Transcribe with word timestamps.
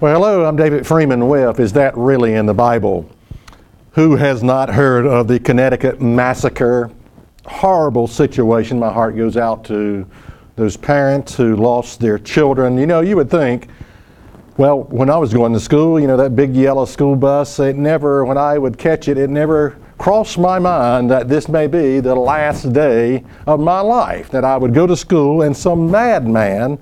Well, 0.00 0.14
hello, 0.14 0.44
I'm 0.44 0.54
David 0.54 0.86
Freeman 0.86 1.26
with 1.26 1.58
Is 1.58 1.72
That 1.72 1.96
Really 1.96 2.34
in 2.34 2.46
the 2.46 2.54
Bible? 2.54 3.10
Who 3.94 4.14
has 4.14 4.44
not 4.44 4.68
heard 4.68 5.04
of 5.04 5.26
the 5.26 5.40
Connecticut 5.40 6.00
massacre? 6.00 6.92
Horrible 7.46 8.06
situation. 8.06 8.78
My 8.78 8.92
heart 8.92 9.16
goes 9.16 9.36
out 9.36 9.64
to 9.64 10.06
those 10.54 10.76
parents 10.76 11.34
who 11.34 11.56
lost 11.56 11.98
their 11.98 12.16
children. 12.16 12.78
You 12.78 12.86
know, 12.86 13.00
you 13.00 13.16
would 13.16 13.28
think, 13.28 13.66
well, 14.56 14.84
when 14.84 15.10
I 15.10 15.16
was 15.16 15.34
going 15.34 15.52
to 15.54 15.58
school, 15.58 15.98
you 15.98 16.06
know, 16.06 16.16
that 16.16 16.36
big 16.36 16.54
yellow 16.54 16.84
school 16.84 17.16
bus, 17.16 17.58
it 17.58 17.74
never, 17.74 18.24
when 18.24 18.38
I 18.38 18.56
would 18.56 18.78
catch 18.78 19.08
it, 19.08 19.18
it 19.18 19.30
never 19.30 19.76
crossed 19.98 20.38
my 20.38 20.60
mind 20.60 21.10
that 21.10 21.28
this 21.28 21.48
may 21.48 21.66
be 21.66 21.98
the 21.98 22.14
last 22.14 22.72
day 22.72 23.24
of 23.48 23.58
my 23.58 23.80
life, 23.80 24.30
that 24.30 24.44
I 24.44 24.58
would 24.58 24.74
go 24.74 24.86
to 24.86 24.96
school 24.96 25.42
and 25.42 25.56
some 25.56 25.90
madman 25.90 26.78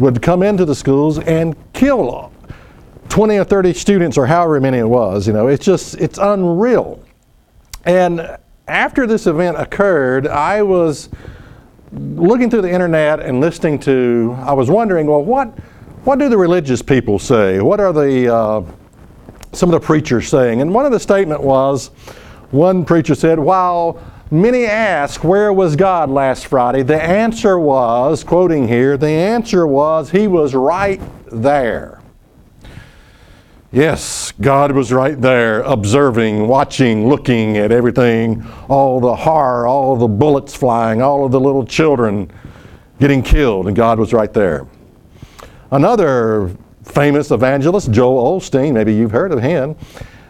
would 0.00 0.20
come 0.20 0.42
into 0.42 0.64
the 0.64 0.74
schools 0.74 1.20
and 1.20 1.54
kill 1.72 2.32
20 3.08 3.38
or 3.38 3.44
30 3.44 3.72
students 3.74 4.18
or 4.18 4.26
however 4.26 4.60
many 4.60 4.78
it 4.78 4.88
was. 4.88 5.26
You 5.26 5.32
know, 5.32 5.48
it's 5.48 5.64
just, 5.64 5.94
it's 5.96 6.18
unreal. 6.18 7.02
And 7.84 8.38
after 8.66 9.06
this 9.06 9.26
event 9.26 9.58
occurred, 9.58 10.26
I 10.26 10.62
was 10.62 11.08
looking 11.92 12.50
through 12.50 12.62
the 12.62 12.70
internet 12.70 13.20
and 13.20 13.40
listening 13.40 13.78
to, 13.80 14.36
I 14.40 14.52
was 14.52 14.70
wondering, 14.70 15.06
well, 15.06 15.24
what, 15.24 15.48
what 16.04 16.18
do 16.18 16.28
the 16.28 16.36
religious 16.36 16.82
people 16.82 17.18
say? 17.18 17.60
What 17.60 17.80
are 17.80 17.92
the, 17.92 18.34
uh, 18.34 18.62
some 19.52 19.72
of 19.72 19.80
the 19.80 19.84
preachers 19.84 20.28
saying? 20.28 20.60
And 20.60 20.74
one 20.74 20.84
of 20.84 20.92
the 20.92 21.00
statement 21.00 21.42
was, 21.42 21.88
one 22.50 22.84
preacher 22.84 23.14
said, 23.14 23.38
while 23.38 24.02
many 24.30 24.64
ask, 24.64 25.24
where 25.24 25.52
was 25.52 25.76
God 25.76 26.10
last 26.10 26.46
Friday? 26.46 26.82
The 26.82 27.02
answer 27.02 27.58
was, 27.58 28.24
quoting 28.24 28.68
here, 28.68 28.96
the 28.96 29.08
answer 29.08 29.66
was, 29.66 30.10
he 30.10 30.28
was 30.28 30.54
right 30.54 31.00
there. 31.30 31.97
Yes, 33.70 34.32
God 34.40 34.72
was 34.72 34.92
right 34.92 35.20
there, 35.20 35.60
observing, 35.60 36.48
watching, 36.48 37.06
looking 37.06 37.58
at 37.58 37.70
everything, 37.70 38.46
all 38.66 38.98
the 38.98 39.14
horror, 39.14 39.66
all 39.66 39.94
the 39.94 40.08
bullets 40.08 40.54
flying, 40.54 41.02
all 41.02 41.26
of 41.26 41.32
the 41.32 41.40
little 41.40 41.66
children 41.66 42.32
getting 42.98 43.22
killed, 43.22 43.66
and 43.66 43.76
God 43.76 43.98
was 43.98 44.14
right 44.14 44.32
there. 44.32 44.66
Another 45.70 46.56
famous 46.82 47.30
evangelist, 47.30 47.90
Joel 47.90 48.40
Osteen, 48.40 48.72
maybe 48.72 48.94
you've 48.94 49.10
heard 49.10 49.32
of 49.32 49.42
him, 49.42 49.76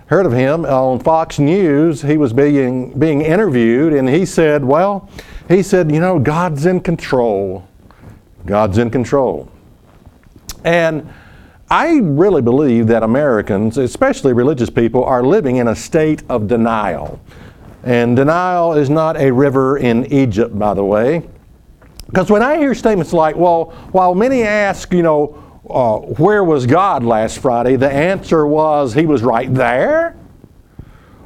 heard 0.07 0.27
of 0.27 0.33
him 0.33 0.65
on 0.65 0.99
Fox 0.99 1.39
News. 1.39 2.03
He 2.03 2.17
was 2.17 2.33
being, 2.33 2.99
being 2.99 3.23
interviewed, 3.23 3.93
and 3.93 4.09
he 4.09 4.27
said, 4.27 4.65
Well, 4.65 5.09
he 5.47 5.63
said, 5.63 5.93
you 5.93 6.01
know, 6.01 6.19
God's 6.19 6.67
in 6.67 6.81
control. 6.81 7.69
God's 8.47 8.79
in 8.79 8.91
control. 8.91 9.49
And 10.65 11.09
I 11.71 11.99
really 11.99 12.41
believe 12.41 12.87
that 12.87 13.03
Americans, 13.03 13.77
especially 13.77 14.33
religious 14.33 14.71
people, 14.71 15.05
are 15.05 15.23
living 15.23 15.57
in 15.57 15.69
a 15.69 15.77
state 15.77 16.23
of 16.29 16.49
denial. 16.49 17.21
And 17.85 18.17
denial 18.17 18.73
is 18.73 18.89
not 18.89 19.17
a 19.19 19.31
river 19.31 19.77
in 19.77 20.07
Egypt, 20.13 20.59
by 20.59 20.75
the 20.75 20.85
way. 20.85 21.29
Because 22.07 22.31
when 22.31 22.43
I 22.43 22.57
hear 22.57 22.75
statements 22.75 23.13
like, 23.13 23.37
well, 23.37 23.67
while 23.93 24.15
many 24.15 24.43
ask, 24.43 24.93
you 24.95 25.03
know, 25.03 25.45
uh, 25.69 25.99
where 25.99 26.43
was 26.43 26.65
God 26.65 27.05
last 27.05 27.39
Friday, 27.39 27.77
the 27.77 27.91
answer 27.91 28.47
was 28.47 28.95
he 28.95 29.05
was 29.05 29.23
right 29.23 29.53
there. 29.53 30.17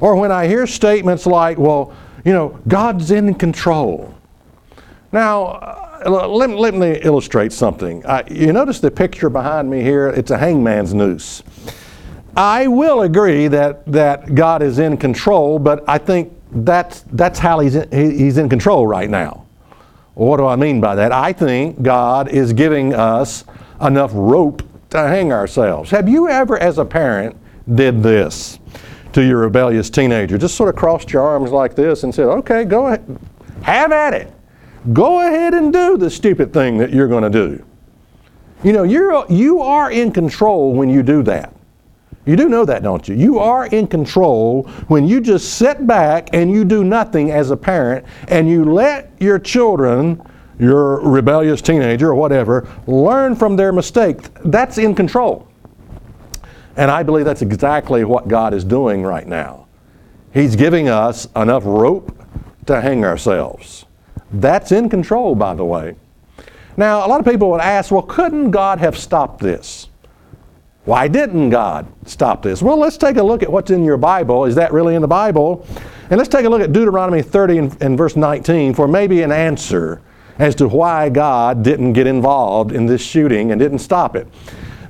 Or 0.00 0.16
when 0.16 0.32
I 0.32 0.48
hear 0.48 0.66
statements 0.66 1.24
like, 1.24 1.56
well, 1.56 1.94
you 2.24 2.32
know, 2.32 2.58
God's 2.66 3.12
in 3.12 3.34
control. 3.34 4.12
Now, 5.12 5.91
let, 6.10 6.50
let 6.50 6.74
me 6.74 6.98
illustrate 7.02 7.52
something. 7.52 8.04
Uh, 8.06 8.22
you 8.30 8.52
notice 8.52 8.80
the 8.80 8.90
picture 8.90 9.30
behind 9.30 9.70
me 9.70 9.82
here? 9.82 10.08
It's 10.08 10.30
a 10.30 10.38
hangman's 10.38 10.94
noose. 10.94 11.42
I 12.36 12.66
will 12.66 13.02
agree 13.02 13.48
that, 13.48 13.84
that 13.92 14.34
God 14.34 14.62
is 14.62 14.78
in 14.78 14.96
control, 14.96 15.58
but 15.58 15.84
I 15.88 15.98
think 15.98 16.32
that's, 16.50 17.04
that's 17.12 17.38
how 17.38 17.60
he's 17.60 17.74
in, 17.74 17.90
he's 17.92 18.38
in 18.38 18.48
control 18.48 18.86
right 18.86 19.10
now. 19.10 19.46
What 20.14 20.38
do 20.38 20.46
I 20.46 20.56
mean 20.56 20.80
by 20.80 20.94
that? 20.94 21.12
I 21.12 21.32
think 21.32 21.82
God 21.82 22.28
is 22.28 22.52
giving 22.52 22.94
us 22.94 23.44
enough 23.80 24.10
rope 24.14 24.62
to 24.90 24.98
hang 24.98 25.32
ourselves. 25.32 25.90
Have 25.90 26.08
you 26.08 26.28
ever, 26.28 26.58
as 26.58 26.78
a 26.78 26.84
parent, 26.84 27.36
did 27.74 28.02
this 28.02 28.58
to 29.12 29.22
your 29.22 29.38
rebellious 29.38 29.88
teenager? 29.90 30.36
Just 30.36 30.54
sort 30.54 30.68
of 30.68 30.76
crossed 30.76 31.12
your 31.12 31.22
arms 31.22 31.50
like 31.50 31.74
this 31.74 32.02
and 32.02 32.14
said, 32.14 32.26
okay, 32.26 32.64
go 32.64 32.88
ahead, 32.88 33.18
have 33.62 33.92
at 33.92 34.14
it. 34.14 34.32
Go 34.92 35.26
ahead 35.26 35.54
and 35.54 35.72
do 35.72 35.96
the 35.96 36.10
stupid 36.10 36.52
thing 36.52 36.78
that 36.78 36.90
you're 36.90 37.08
going 37.08 37.22
to 37.22 37.30
do. 37.30 37.64
You 38.64 38.72
know, 38.72 38.82
you're, 38.82 39.24
you 39.28 39.60
are 39.60 39.90
in 39.90 40.12
control 40.12 40.72
when 40.72 40.88
you 40.88 41.02
do 41.02 41.22
that. 41.24 41.54
You 42.24 42.36
do 42.36 42.48
know 42.48 42.64
that, 42.64 42.82
don't 42.82 43.06
you? 43.08 43.16
You 43.16 43.38
are 43.40 43.66
in 43.66 43.86
control 43.88 44.64
when 44.88 45.06
you 45.06 45.20
just 45.20 45.54
sit 45.54 45.86
back 45.86 46.30
and 46.32 46.50
you 46.50 46.64
do 46.64 46.84
nothing 46.84 47.32
as 47.32 47.50
a 47.50 47.56
parent 47.56 48.06
and 48.28 48.48
you 48.48 48.64
let 48.64 49.10
your 49.18 49.38
children, 49.40 50.22
your 50.58 51.00
rebellious 51.00 51.60
teenager 51.60 52.10
or 52.10 52.14
whatever, 52.14 52.68
learn 52.86 53.34
from 53.34 53.56
their 53.56 53.72
mistake. 53.72 54.18
That's 54.44 54.78
in 54.78 54.94
control. 54.94 55.48
And 56.76 56.90
I 56.90 57.02
believe 57.02 57.24
that's 57.24 57.42
exactly 57.42 58.04
what 58.04 58.28
God 58.28 58.54
is 58.54 58.64
doing 58.64 59.02
right 59.02 59.26
now. 59.26 59.66
He's 60.32 60.56
giving 60.56 60.88
us 60.88 61.26
enough 61.34 61.64
rope 61.66 62.16
to 62.66 62.80
hang 62.80 63.04
ourselves. 63.04 63.84
That's 64.32 64.72
in 64.72 64.88
control, 64.88 65.34
by 65.34 65.54
the 65.54 65.64
way. 65.64 65.96
Now, 66.76 67.06
a 67.06 67.08
lot 67.08 67.20
of 67.20 67.26
people 67.26 67.50
would 67.50 67.60
ask, 67.60 67.90
well, 67.90 68.02
couldn't 68.02 68.50
God 68.50 68.78
have 68.78 68.96
stopped 68.96 69.40
this? 69.40 69.88
Why 70.84 71.06
didn't 71.06 71.50
God 71.50 71.86
stop 72.06 72.42
this? 72.42 72.60
Well, 72.60 72.76
let's 72.76 72.96
take 72.96 73.16
a 73.16 73.22
look 73.22 73.42
at 73.42 73.52
what's 73.52 73.70
in 73.70 73.84
your 73.84 73.96
Bible. 73.96 74.46
Is 74.46 74.54
that 74.56 74.72
really 74.72 74.94
in 74.94 75.02
the 75.02 75.08
Bible? 75.08 75.66
And 76.10 76.18
let's 76.18 76.28
take 76.28 76.44
a 76.44 76.48
look 76.48 76.60
at 76.60 76.72
Deuteronomy 76.72 77.22
30 77.22 77.58
and, 77.58 77.82
and 77.82 77.98
verse 77.98 78.16
19 78.16 78.74
for 78.74 78.88
maybe 78.88 79.22
an 79.22 79.30
answer 79.30 80.00
as 80.38 80.54
to 80.56 80.66
why 80.66 81.08
God 81.08 81.62
didn't 81.62 81.92
get 81.92 82.06
involved 82.06 82.72
in 82.72 82.86
this 82.86 83.00
shooting 83.00 83.52
and 83.52 83.60
didn't 83.60 83.78
stop 83.78 84.16
it. 84.16 84.26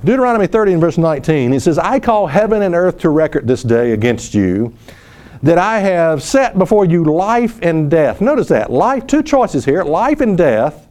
Deuteronomy 0.03 0.47
30 0.47 0.73
and 0.73 0.81
verse 0.81 0.97
19, 0.97 1.51
he 1.51 1.59
says, 1.59 1.77
I 1.77 1.99
call 1.99 2.27
heaven 2.27 2.63
and 2.63 2.73
earth 2.73 2.97
to 2.99 3.09
record 3.09 3.47
this 3.47 3.61
day 3.61 3.91
against 3.91 4.33
you 4.33 4.73
that 5.43 5.57
I 5.57 5.79
have 5.79 6.23
set 6.23 6.57
before 6.57 6.85
you 6.85 7.03
life 7.03 7.59
and 7.61 7.91
death. 7.91 8.21
Notice 8.21 8.47
that. 8.47 8.71
Life, 8.71 9.05
two 9.05 9.21
choices 9.21 9.65
here 9.65 9.83
life 9.83 10.21
and 10.21 10.37
death, 10.37 10.87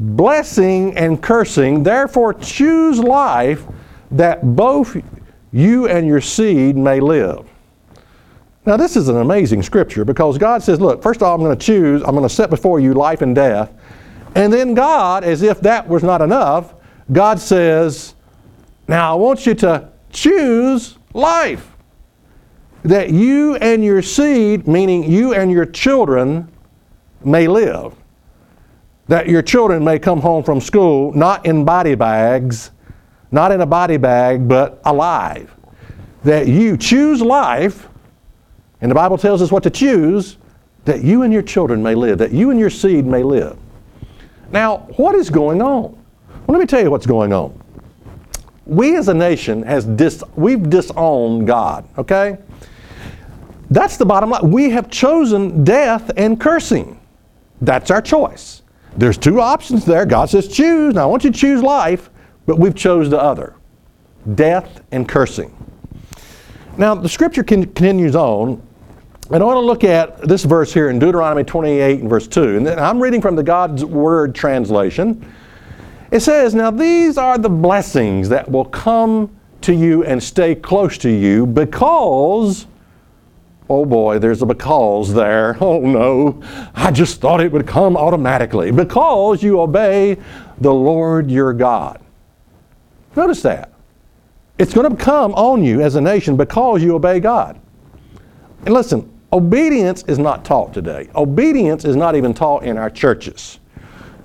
blessing 0.00 0.96
and 0.96 1.22
cursing. 1.22 1.82
Therefore, 1.82 2.32
choose 2.32 2.98
life 2.98 3.64
that 4.10 4.56
both 4.56 4.96
you 5.52 5.86
and 5.86 6.06
your 6.06 6.22
seed 6.22 6.76
may 6.76 6.98
live. 6.98 7.46
Now, 8.66 8.78
this 8.78 8.96
is 8.96 9.10
an 9.10 9.18
amazing 9.18 9.62
scripture 9.62 10.06
because 10.06 10.38
God 10.38 10.62
says, 10.62 10.80
Look, 10.80 11.02
first 11.02 11.20
of 11.20 11.28
all, 11.28 11.34
I'm 11.34 11.42
going 11.42 11.56
to 11.56 11.66
choose, 11.66 12.02
I'm 12.02 12.12
going 12.12 12.22
to 12.22 12.34
set 12.34 12.48
before 12.48 12.80
you 12.80 12.94
life 12.94 13.20
and 13.20 13.34
death. 13.34 13.70
And 14.34 14.50
then 14.50 14.72
God, 14.72 15.24
as 15.24 15.42
if 15.42 15.60
that 15.60 15.86
was 15.86 16.02
not 16.02 16.22
enough, 16.22 16.74
God 17.12 17.38
says, 17.38 18.14
Now 18.88 19.12
I 19.12 19.14
want 19.16 19.44
you 19.44 19.54
to 19.56 19.90
choose 20.10 20.96
life 21.12 21.73
that 22.84 23.10
you 23.10 23.56
and 23.56 23.82
your 23.82 24.02
seed, 24.02 24.68
meaning 24.68 25.10
you 25.10 25.34
and 25.34 25.50
your 25.50 25.66
children, 25.66 26.48
may 27.24 27.48
live. 27.48 27.94
That 29.08 29.28
your 29.28 29.42
children 29.42 29.82
may 29.82 29.98
come 29.98 30.20
home 30.20 30.44
from 30.44 30.60
school 30.60 31.12
not 31.12 31.44
in 31.46 31.64
body 31.64 31.94
bags, 31.94 32.70
not 33.32 33.52
in 33.52 33.60
a 33.62 33.66
body 33.66 33.96
bag, 33.96 34.46
but 34.46 34.80
alive. 34.84 35.54
That 36.24 36.46
you 36.46 36.76
choose 36.76 37.20
life, 37.20 37.88
and 38.80 38.90
the 38.90 38.94
Bible 38.94 39.18
tells 39.18 39.40
us 39.40 39.50
what 39.50 39.62
to 39.62 39.70
choose, 39.70 40.36
that 40.84 41.02
you 41.02 41.22
and 41.22 41.32
your 41.32 41.42
children 41.42 41.82
may 41.82 41.94
live, 41.94 42.18
that 42.18 42.32
you 42.32 42.50
and 42.50 42.60
your 42.60 42.70
seed 42.70 43.06
may 43.06 43.22
live. 43.22 43.58
Now, 44.52 44.78
what 44.96 45.14
is 45.14 45.30
going 45.30 45.62
on? 45.62 45.82
Well, 46.46 46.58
let 46.58 46.60
me 46.60 46.66
tell 46.66 46.82
you 46.82 46.90
what's 46.90 47.06
going 47.06 47.32
on. 47.32 47.58
We 48.66 48.96
as 48.96 49.08
a 49.08 49.14
nation 49.14 49.62
has 49.62 49.86
dis- 49.86 50.22
we've 50.36 50.68
disowned 50.68 51.46
God, 51.46 51.88
okay? 51.98 52.38
That's 53.74 53.96
the 53.96 54.06
bottom 54.06 54.30
line. 54.30 54.50
We 54.52 54.70
have 54.70 54.88
chosen 54.88 55.64
death 55.64 56.10
and 56.16 56.40
cursing. 56.40 57.00
That's 57.60 57.90
our 57.90 58.00
choice. 58.00 58.62
There's 58.96 59.18
two 59.18 59.40
options 59.40 59.84
there. 59.84 60.06
God 60.06 60.30
says 60.30 60.46
choose. 60.46 60.94
Now 60.94 61.02
I 61.02 61.06
want 61.06 61.24
you 61.24 61.32
to 61.32 61.38
choose 61.38 61.60
life, 61.62 62.08
but 62.46 62.58
we've 62.58 62.74
chose 62.74 63.10
the 63.10 63.20
other. 63.20 63.56
death, 64.34 64.82
and 64.92 65.08
cursing. 65.08 65.54
Now, 66.76 66.94
the 66.94 67.08
scripture 67.08 67.44
continues 67.44 68.16
on, 68.16 68.62
and 69.30 69.42
I 69.42 69.46
want 69.46 69.56
to 69.56 69.60
look 69.60 69.84
at 69.84 70.26
this 70.26 70.44
verse 70.44 70.72
here 70.72 70.90
in 70.90 70.98
Deuteronomy 70.98 71.44
28 71.44 72.00
and 72.00 72.10
verse 72.10 72.26
2. 72.26 72.56
And 72.56 72.68
I'm 72.68 73.00
reading 73.00 73.20
from 73.20 73.36
the 73.36 73.42
God's 73.42 73.84
Word 73.84 74.34
translation. 74.34 75.30
It 76.10 76.20
says, 76.20 76.54
Now 76.54 76.70
these 76.70 77.18
are 77.18 77.38
the 77.38 77.48
blessings 77.48 78.28
that 78.28 78.50
will 78.50 78.64
come 78.66 79.34
to 79.62 79.74
you 79.74 80.04
and 80.04 80.22
stay 80.22 80.54
close 80.54 80.98
to 80.98 81.10
you 81.10 81.46
because, 81.46 82.66
oh 83.68 83.84
boy, 83.84 84.18
there's 84.18 84.42
a 84.42 84.46
because 84.46 85.12
there. 85.12 85.56
Oh 85.64 85.80
no, 85.80 86.42
I 86.74 86.90
just 86.90 87.20
thought 87.20 87.40
it 87.40 87.50
would 87.52 87.66
come 87.66 87.96
automatically. 87.96 88.70
Because 88.70 89.42
you 89.42 89.60
obey 89.60 90.18
the 90.60 90.72
Lord 90.72 91.30
your 91.30 91.52
God. 91.52 92.00
Notice 93.16 93.42
that. 93.42 93.72
It's 94.58 94.74
going 94.74 94.90
to 94.90 94.96
come 94.96 95.34
on 95.34 95.64
you 95.64 95.80
as 95.80 95.96
a 95.96 96.00
nation 96.00 96.36
because 96.36 96.82
you 96.82 96.94
obey 96.94 97.20
God. 97.20 97.60
And 98.64 98.74
listen, 98.74 99.10
obedience 99.32 100.04
is 100.04 100.18
not 100.18 100.44
taught 100.44 100.72
today. 100.72 101.08
Obedience 101.14 101.84
is 101.84 101.96
not 101.96 102.14
even 102.14 102.34
taught 102.34 102.64
in 102.64 102.76
our 102.76 102.90
churches. 102.90 103.58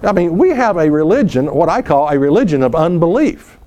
I 0.04 0.12
mean, 0.12 0.38
we 0.38 0.50
have 0.50 0.78
a 0.78 0.90
religion, 0.90 1.54
what 1.54 1.68
I 1.68 1.82
call 1.82 2.10
a 2.10 2.18
religion 2.18 2.64
of 2.64 2.76
unbelief. 2.76 3.59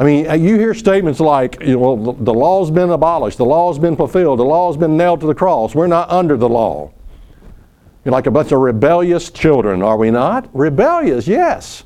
I 0.00 0.02
mean, 0.02 0.30
uh, 0.30 0.32
you 0.32 0.58
hear 0.58 0.72
statements 0.72 1.20
like, 1.20 1.60
you 1.60 1.74
know, 1.74 1.92
well, 1.92 2.14
the 2.14 2.32
law's 2.32 2.70
been 2.70 2.88
abolished, 2.88 3.36
the 3.36 3.44
law's 3.44 3.78
been 3.78 3.96
fulfilled, 3.96 4.38
the 4.38 4.44
law's 4.44 4.78
been 4.78 4.96
nailed 4.96 5.20
to 5.20 5.26
the 5.26 5.34
cross, 5.34 5.74
we're 5.74 5.88
not 5.88 6.08
under 6.08 6.38
the 6.38 6.48
law. 6.48 6.90
You're 8.02 8.12
like 8.12 8.24
a 8.24 8.30
bunch 8.30 8.50
of 8.50 8.60
rebellious 8.60 9.28
children, 9.30 9.82
are 9.82 9.98
we 9.98 10.10
not? 10.10 10.48
Rebellious, 10.54 11.28
yes. 11.28 11.84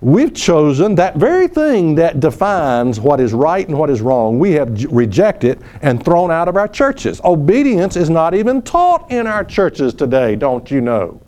We've 0.00 0.32
chosen 0.32 0.94
that 0.94 1.16
very 1.16 1.46
thing 1.46 1.94
that 1.96 2.18
defines 2.18 2.98
what 2.98 3.20
is 3.20 3.34
right 3.34 3.68
and 3.68 3.78
what 3.78 3.90
is 3.90 4.00
wrong. 4.00 4.38
We 4.38 4.52
have 4.52 4.82
rejected 4.84 5.62
and 5.82 6.02
thrown 6.02 6.30
out 6.30 6.48
of 6.48 6.56
our 6.56 6.68
churches. 6.68 7.20
Obedience 7.24 7.96
is 7.96 8.08
not 8.08 8.32
even 8.32 8.62
taught 8.62 9.12
in 9.12 9.26
our 9.26 9.44
churches 9.44 9.92
today, 9.92 10.34
don't 10.34 10.70
you 10.70 10.80
know? 10.80 11.20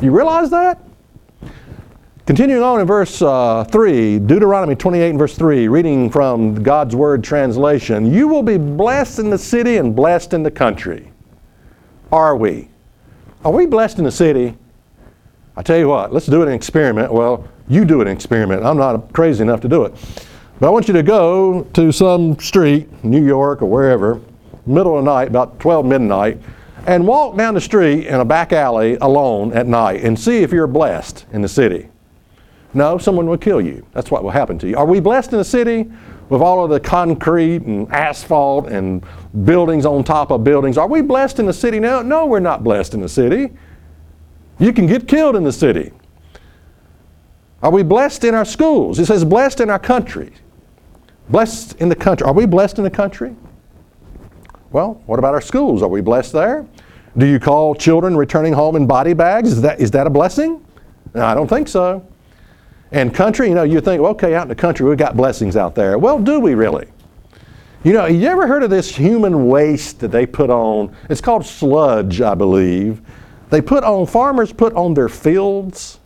You 0.00 0.16
realize 0.16 0.48
that? 0.48 0.80
Continuing 2.30 2.62
on 2.62 2.80
in 2.80 2.86
verse 2.86 3.20
uh, 3.22 3.64
3, 3.64 4.20
Deuteronomy 4.20 4.76
28 4.76 5.10
and 5.10 5.18
verse 5.18 5.36
3, 5.36 5.66
reading 5.66 6.08
from 6.08 6.62
God's 6.62 6.94
Word 6.94 7.24
translation, 7.24 8.14
you 8.14 8.28
will 8.28 8.44
be 8.44 8.56
blessed 8.56 9.18
in 9.18 9.30
the 9.30 9.36
city 9.36 9.78
and 9.78 9.96
blessed 9.96 10.32
in 10.32 10.44
the 10.44 10.50
country. 10.52 11.10
Are 12.12 12.36
we? 12.36 12.68
Are 13.44 13.50
we 13.50 13.66
blessed 13.66 13.98
in 13.98 14.04
the 14.04 14.12
city? 14.12 14.56
I 15.56 15.62
tell 15.62 15.76
you 15.76 15.88
what, 15.88 16.12
let's 16.12 16.26
do 16.26 16.40
an 16.42 16.52
experiment. 16.52 17.12
Well, 17.12 17.48
you 17.66 17.84
do 17.84 18.00
an 18.00 18.06
experiment. 18.06 18.62
I'm 18.62 18.78
not 18.78 19.12
crazy 19.12 19.42
enough 19.42 19.60
to 19.62 19.68
do 19.68 19.82
it. 19.82 19.94
But 20.60 20.68
I 20.68 20.70
want 20.70 20.86
you 20.86 20.94
to 20.94 21.02
go 21.02 21.64
to 21.64 21.90
some 21.90 22.38
street, 22.38 23.02
New 23.02 23.26
York 23.26 23.60
or 23.60 23.66
wherever, 23.66 24.20
middle 24.66 24.96
of 24.96 25.04
the 25.04 25.10
night, 25.10 25.26
about 25.26 25.58
12 25.58 25.84
midnight, 25.84 26.40
and 26.86 27.04
walk 27.08 27.36
down 27.36 27.54
the 27.54 27.60
street 27.60 28.06
in 28.06 28.20
a 28.20 28.24
back 28.24 28.52
alley 28.52 28.98
alone 29.00 29.52
at 29.52 29.66
night 29.66 30.04
and 30.04 30.16
see 30.16 30.44
if 30.44 30.52
you're 30.52 30.68
blessed 30.68 31.26
in 31.32 31.42
the 31.42 31.48
city. 31.48 31.88
No, 32.72 32.98
someone 32.98 33.26
will 33.26 33.38
kill 33.38 33.60
you. 33.60 33.84
That's 33.92 34.10
what 34.10 34.22
will 34.22 34.30
happen 34.30 34.58
to 34.60 34.68
you. 34.68 34.76
Are 34.76 34.86
we 34.86 35.00
blessed 35.00 35.32
in 35.32 35.38
the 35.38 35.44
city 35.44 35.90
with 36.28 36.40
all 36.40 36.64
of 36.64 36.70
the 36.70 36.78
concrete 36.78 37.62
and 37.62 37.90
asphalt 37.92 38.68
and 38.68 39.04
buildings 39.44 39.84
on 39.84 40.04
top 40.04 40.30
of 40.30 40.44
buildings? 40.44 40.78
Are 40.78 40.86
we 40.86 41.02
blessed 41.02 41.40
in 41.40 41.46
the 41.46 41.52
city 41.52 41.80
now? 41.80 42.02
No, 42.02 42.26
we're 42.26 42.38
not 42.40 42.62
blessed 42.62 42.94
in 42.94 43.00
the 43.00 43.08
city. 43.08 43.50
You 44.60 44.72
can 44.72 44.86
get 44.86 45.08
killed 45.08 45.34
in 45.34 45.42
the 45.42 45.52
city. 45.52 45.90
Are 47.62 47.70
we 47.70 47.82
blessed 47.82 48.24
in 48.24 48.34
our 48.34 48.44
schools? 48.44 48.98
It 48.98 49.06
says 49.06 49.24
blessed 49.24 49.60
in 49.60 49.68
our 49.68 49.78
country. 49.78 50.32
Blessed 51.28 51.80
in 51.80 51.88
the 51.88 51.96
country. 51.96 52.26
Are 52.26 52.32
we 52.32 52.46
blessed 52.46 52.78
in 52.78 52.84
the 52.84 52.90
country? 52.90 53.34
Well, 54.70 55.02
what 55.06 55.18
about 55.18 55.34
our 55.34 55.40
schools? 55.40 55.82
Are 55.82 55.88
we 55.88 56.00
blessed 56.00 56.32
there? 56.32 56.66
Do 57.18 57.26
you 57.26 57.40
call 57.40 57.74
children 57.74 58.16
returning 58.16 58.52
home 58.52 58.76
in 58.76 58.86
body 58.86 59.12
bags? 59.12 59.50
Is 59.50 59.62
that, 59.62 59.80
is 59.80 59.90
that 59.90 60.06
a 60.06 60.10
blessing? 60.10 60.64
No, 61.14 61.24
I 61.24 61.34
don't 61.34 61.48
think 61.48 61.66
so. 61.66 62.06
And 62.92 63.14
country, 63.14 63.48
you 63.48 63.54
know, 63.54 63.62
you 63.62 63.80
think, 63.80 64.02
well, 64.02 64.12
okay, 64.12 64.34
out 64.34 64.42
in 64.42 64.48
the 64.48 64.54
country, 64.54 64.88
we've 64.88 64.98
got 64.98 65.16
blessings 65.16 65.56
out 65.56 65.74
there. 65.74 65.98
Well, 65.98 66.18
do 66.18 66.40
we 66.40 66.54
really? 66.54 66.88
You 67.84 67.92
know, 67.92 68.06
you 68.06 68.26
ever 68.26 68.46
heard 68.46 68.62
of 68.62 68.70
this 68.70 68.94
human 68.94 69.48
waste 69.48 70.00
that 70.00 70.08
they 70.08 70.26
put 70.26 70.50
on? 70.50 70.94
It's 71.08 71.20
called 71.20 71.46
sludge, 71.46 72.20
I 72.20 72.34
believe. 72.34 73.00
They 73.48 73.60
put 73.60 73.84
on, 73.84 74.06
farmers 74.06 74.52
put 74.52 74.74
on 74.74 74.94
their 74.94 75.08
fields 75.08 76.00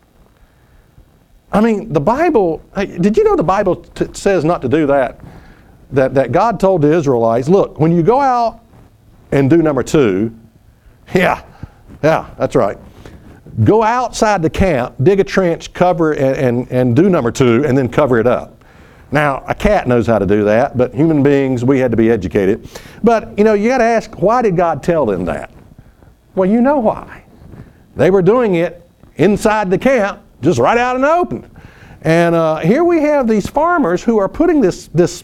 I 1.54 1.60
mean, 1.60 1.92
the 1.92 2.00
Bible, 2.00 2.64
did 2.74 3.16
you 3.16 3.22
know 3.22 3.36
the 3.36 3.44
Bible 3.44 3.76
t- 3.76 4.08
says 4.12 4.44
not 4.44 4.60
to 4.62 4.68
do 4.68 4.88
that? 4.88 5.20
that? 5.92 6.12
That 6.12 6.32
God 6.32 6.58
told 6.58 6.82
the 6.82 6.92
Israelites, 6.92 7.48
look, 7.48 7.78
when 7.78 7.92
you 7.92 8.02
go 8.02 8.20
out 8.20 8.60
and 9.30 9.48
do 9.48 9.58
number 9.58 9.84
two, 9.84 10.36
yeah, 11.14 11.44
yeah, 12.02 12.28
that's 12.36 12.56
right. 12.56 12.76
Go 13.62 13.82
outside 13.82 14.42
the 14.42 14.50
camp, 14.50 14.96
dig 15.02 15.20
a 15.20 15.24
trench, 15.24 15.72
cover 15.72 16.12
and, 16.12 16.36
and, 16.36 16.72
and 16.72 16.96
do 16.96 17.08
number 17.08 17.30
two, 17.30 17.64
and 17.64 17.78
then 17.78 17.88
cover 17.88 18.18
it 18.18 18.26
up. 18.26 18.64
Now, 19.12 19.44
a 19.46 19.54
cat 19.54 19.86
knows 19.86 20.08
how 20.08 20.18
to 20.18 20.26
do 20.26 20.42
that, 20.44 20.76
but 20.76 20.92
human 20.92 21.22
beings, 21.22 21.64
we 21.64 21.78
had 21.78 21.92
to 21.92 21.96
be 21.96 22.10
educated. 22.10 22.68
But, 23.04 23.38
you 23.38 23.44
know, 23.44 23.54
you 23.54 23.68
got 23.68 23.78
to 23.78 23.84
ask, 23.84 24.20
why 24.20 24.42
did 24.42 24.56
God 24.56 24.82
tell 24.82 25.06
them 25.06 25.24
that? 25.26 25.52
Well, 26.34 26.50
you 26.50 26.60
know 26.60 26.80
why. 26.80 27.24
They 27.94 28.10
were 28.10 28.22
doing 28.22 28.56
it 28.56 28.90
inside 29.16 29.70
the 29.70 29.78
camp 29.78 30.20
just 30.42 30.58
right 30.58 30.76
out 30.76 30.96
in 30.96 31.02
the 31.02 31.12
open. 31.12 31.48
And 32.02 32.34
uh, 32.34 32.56
here 32.56 32.82
we 32.82 33.00
have 33.02 33.28
these 33.28 33.48
farmers 33.48 34.02
who 34.02 34.18
are 34.18 34.28
putting 34.28 34.60
this, 34.60 34.88
this 34.88 35.22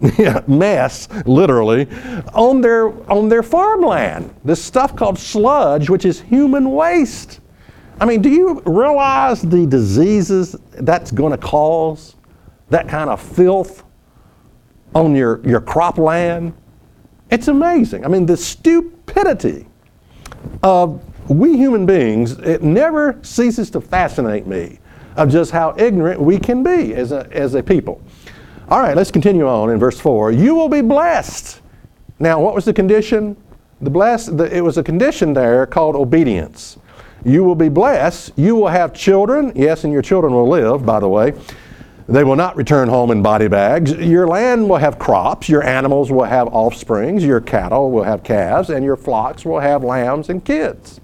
mess, 0.46 1.08
literally, 1.24 1.88
on 2.34 2.60
their, 2.60 2.88
on 3.10 3.28
their 3.28 3.42
farmland. 3.42 4.34
This 4.44 4.62
stuff 4.62 4.94
called 4.94 5.18
sludge, 5.18 5.88
which 5.88 6.04
is 6.04 6.20
human 6.20 6.70
waste. 6.72 7.40
I 8.00 8.06
mean, 8.06 8.22
do 8.22 8.30
you 8.30 8.62
realize 8.64 9.42
the 9.42 9.66
diseases 9.66 10.56
that's 10.72 11.10
going 11.10 11.32
to 11.32 11.38
cause? 11.38 12.16
That 12.70 12.88
kind 12.88 13.10
of 13.10 13.20
filth 13.20 13.84
on 14.94 15.14
your, 15.14 15.46
your 15.46 15.60
cropland? 15.60 16.54
It's 17.30 17.48
amazing. 17.48 18.04
I 18.04 18.08
mean, 18.08 18.24
the 18.24 18.36
stupidity 18.36 19.66
of 20.62 21.04
we 21.28 21.56
human 21.56 21.84
beings, 21.84 22.32
it 22.38 22.62
never 22.62 23.18
ceases 23.22 23.70
to 23.70 23.80
fascinate 23.80 24.46
me 24.46 24.78
of 25.16 25.28
just 25.28 25.50
how 25.50 25.74
ignorant 25.76 26.20
we 26.20 26.38
can 26.38 26.62
be 26.62 26.94
as 26.94 27.12
a, 27.12 27.28
as 27.32 27.54
a 27.54 27.62
people. 27.62 28.00
All 28.68 28.80
right, 28.80 28.96
let's 28.96 29.10
continue 29.10 29.46
on 29.46 29.70
in 29.70 29.78
verse 29.78 30.00
4. 30.00 30.32
You 30.32 30.54
will 30.54 30.68
be 30.68 30.80
blessed. 30.80 31.60
Now, 32.18 32.40
what 32.40 32.54
was 32.54 32.64
the 32.64 32.72
condition? 32.72 33.36
The 33.80 33.90
blessed, 33.90 34.38
the, 34.38 34.56
it 34.56 34.60
was 34.60 34.78
a 34.78 34.82
condition 34.82 35.32
there 35.34 35.66
called 35.66 35.96
obedience. 35.96 36.78
You 37.24 37.44
will 37.44 37.54
be 37.54 37.68
blessed. 37.68 38.32
You 38.36 38.56
will 38.56 38.68
have 38.68 38.92
children. 38.92 39.52
Yes, 39.54 39.84
and 39.84 39.92
your 39.92 40.02
children 40.02 40.32
will 40.32 40.48
live, 40.48 40.84
by 40.86 41.00
the 41.00 41.08
way. 41.08 41.34
They 42.08 42.24
will 42.24 42.36
not 42.36 42.56
return 42.56 42.88
home 42.88 43.10
in 43.12 43.22
body 43.22 43.46
bags. 43.46 43.92
Your 43.92 44.26
land 44.26 44.68
will 44.68 44.78
have 44.78 44.98
crops. 44.98 45.48
Your 45.48 45.62
animals 45.62 46.10
will 46.10 46.24
have 46.24 46.48
offsprings. 46.48 47.24
Your 47.24 47.40
cattle 47.40 47.90
will 47.90 48.02
have 48.02 48.24
calves. 48.24 48.70
And 48.70 48.84
your 48.84 48.96
flocks 48.96 49.44
will 49.44 49.60
have 49.60 49.84
lambs 49.84 50.28
and 50.28 50.44
kids. 50.44 51.00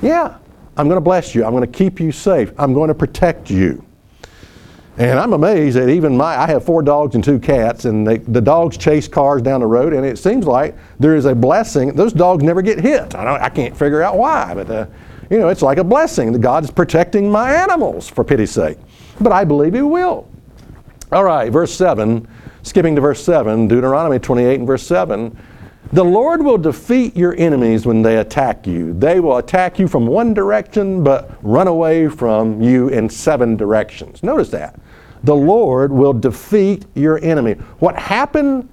Yeah, 0.00 0.38
I'm 0.76 0.86
going 0.86 0.96
to 0.96 1.00
bless 1.00 1.34
you. 1.34 1.44
I'm 1.44 1.52
going 1.52 1.66
to 1.66 1.78
keep 1.78 1.98
you 1.98 2.12
safe. 2.12 2.52
I'm 2.56 2.72
going 2.72 2.88
to 2.88 2.94
protect 2.94 3.50
you. 3.50 3.84
And 4.96 5.18
I'm 5.18 5.32
amazed 5.32 5.76
that 5.76 5.88
even 5.88 6.16
my, 6.16 6.36
I 6.36 6.46
have 6.48 6.64
four 6.64 6.82
dogs 6.82 7.14
and 7.14 7.22
two 7.22 7.38
cats, 7.38 7.84
and 7.84 8.04
they, 8.04 8.18
the 8.18 8.40
dogs 8.40 8.76
chase 8.76 9.06
cars 9.06 9.42
down 9.42 9.60
the 9.60 9.66
road, 9.66 9.92
and 9.92 10.04
it 10.04 10.18
seems 10.18 10.44
like 10.44 10.76
there 10.98 11.14
is 11.14 11.24
a 11.24 11.36
blessing. 11.36 11.94
Those 11.94 12.12
dogs 12.12 12.42
never 12.42 12.62
get 12.62 12.80
hit. 12.80 13.14
I, 13.14 13.24
don't, 13.24 13.40
I 13.40 13.48
can't 13.48 13.76
figure 13.76 14.02
out 14.02 14.18
why, 14.18 14.54
but 14.54 14.68
uh, 14.68 14.86
you 15.30 15.38
know, 15.38 15.48
it's 15.48 15.62
like 15.62 15.78
a 15.78 15.84
blessing 15.84 16.32
that 16.32 16.40
God 16.40 16.64
is 16.64 16.70
protecting 16.70 17.30
my 17.30 17.54
animals 17.54 18.08
for 18.08 18.24
pity's 18.24 18.50
sake. 18.50 18.78
But 19.20 19.32
I 19.32 19.44
believe 19.44 19.74
He 19.74 19.82
will. 19.82 20.28
All 21.10 21.24
right, 21.24 21.50
verse 21.50 21.74
7, 21.74 22.28
skipping 22.62 22.94
to 22.94 23.00
verse 23.00 23.22
7, 23.24 23.68
Deuteronomy 23.68 24.18
28 24.18 24.58
and 24.58 24.66
verse 24.66 24.86
7. 24.86 25.36
The 25.92 26.04
Lord 26.04 26.42
will 26.42 26.58
defeat 26.58 27.16
your 27.16 27.34
enemies 27.38 27.86
when 27.86 28.02
they 28.02 28.18
attack 28.18 28.66
you. 28.66 28.92
They 28.92 29.20
will 29.20 29.38
attack 29.38 29.78
you 29.78 29.88
from 29.88 30.06
one 30.06 30.34
direction, 30.34 31.02
but 31.02 31.30
run 31.42 31.66
away 31.66 32.08
from 32.08 32.60
you 32.60 32.88
in 32.88 33.08
seven 33.08 33.56
directions. 33.56 34.22
Notice 34.22 34.50
that. 34.50 34.78
The 35.24 35.34
Lord 35.34 35.90
will 35.90 36.12
defeat 36.12 36.84
your 36.94 37.18
enemy. 37.24 37.54
What 37.78 37.96
happened 37.96 38.68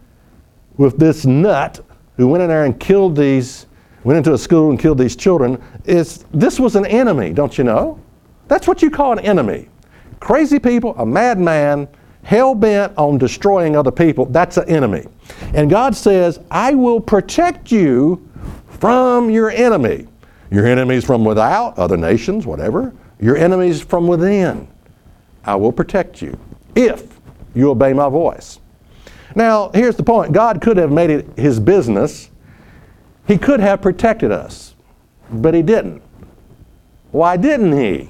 with 0.76 0.98
this 1.00 1.26
nut 1.26 1.80
who 2.18 2.28
went 2.28 2.44
in 2.44 2.50
there 2.50 2.66
and 2.66 2.78
killed 2.78 3.16
these, 3.16 3.66
went 4.06 4.18
into 4.18 4.34
a 4.34 4.38
school 4.38 4.70
and 4.70 4.80
killed 4.80 5.00
these 5.00 5.16
children, 5.16 5.62
is 5.84 6.24
this 6.32 6.60
was 6.60 6.76
an 6.76 6.86
enemy, 6.86 7.34
don't 7.34 7.58
you 7.58 7.64
know? 7.64 8.00
That's 8.48 8.68
what 8.68 8.82
you 8.82 8.90
call 8.90 9.14
an 9.14 9.20
enemy. 9.20 9.68
Crazy 10.20 10.60
people, 10.60 10.96
a 10.98 11.06
madman, 11.06 11.88
hell 12.24 12.56
bent 12.56 12.96
on 12.98 13.18
destroying 13.18 13.76
other 13.76 13.92
people, 13.92 14.26
that's 14.28 14.58
an 14.58 14.70
enemy. 14.70 15.06
And 15.54 15.70
God 15.70 15.96
says, 15.96 16.40
I 16.52 16.76
will 16.76 17.02
protect 17.02 17.72
you 17.72 18.30
from 18.80 19.30
your 19.30 19.50
enemy. 19.50 20.08
Your 20.52 20.68
enemies 20.68 21.04
from 21.04 21.26
without, 21.26 21.78
other 21.78 21.98
nations, 21.98 22.46
whatever. 22.46 22.94
Your 23.20 23.36
enemies 23.36 23.82
from 23.82 24.08
within. 24.08 24.68
I 25.44 25.56
will 25.56 25.72
protect 25.72 26.22
you 26.22 26.38
if 26.76 27.20
you 27.56 27.72
obey 27.72 27.94
my 27.94 28.10
voice. 28.10 28.60
Now, 29.34 29.72
here's 29.74 29.96
the 29.96 30.04
point 30.04 30.32
God 30.32 30.62
could 30.62 30.78
have 30.78 30.92
made 30.92 31.10
it 31.10 31.28
his 31.36 31.60
business, 31.60 32.30
he 33.28 33.38
could 33.38 33.60
have 33.60 33.82
protected 33.82 34.32
us, 34.32 34.76
but 35.32 35.54
he 35.54 35.62
didn't. 35.62 36.02
Why 37.12 37.38
didn't 37.38 37.78
he? 37.78 38.10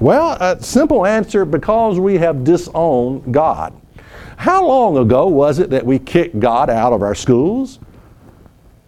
Well, 0.00 0.36
a 0.40 0.60
simple 0.62 1.06
answer 1.06 1.44
because 1.44 2.00
we 2.00 2.18
have 2.18 2.42
disowned 2.42 3.32
God. 3.32 3.80
How 4.36 4.66
long 4.66 4.96
ago 4.96 5.28
was 5.28 5.58
it 5.58 5.70
that 5.70 5.86
we 5.86 5.98
kicked 5.98 6.40
God 6.40 6.68
out 6.68 6.92
of 6.92 7.02
our 7.02 7.14
schools? 7.14 7.78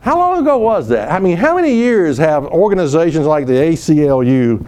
How 0.01 0.19
long 0.19 0.41
ago 0.41 0.59
was 0.59 0.89
that? 0.89 1.11
I 1.11 1.19
mean, 1.19 1.37
how 1.37 1.55
many 1.55 1.75
years 1.75 2.19
have 2.19 2.45
organizations 2.47 3.27
like 3.27 3.47
the 3.47 3.53
ACLU, 3.53 4.67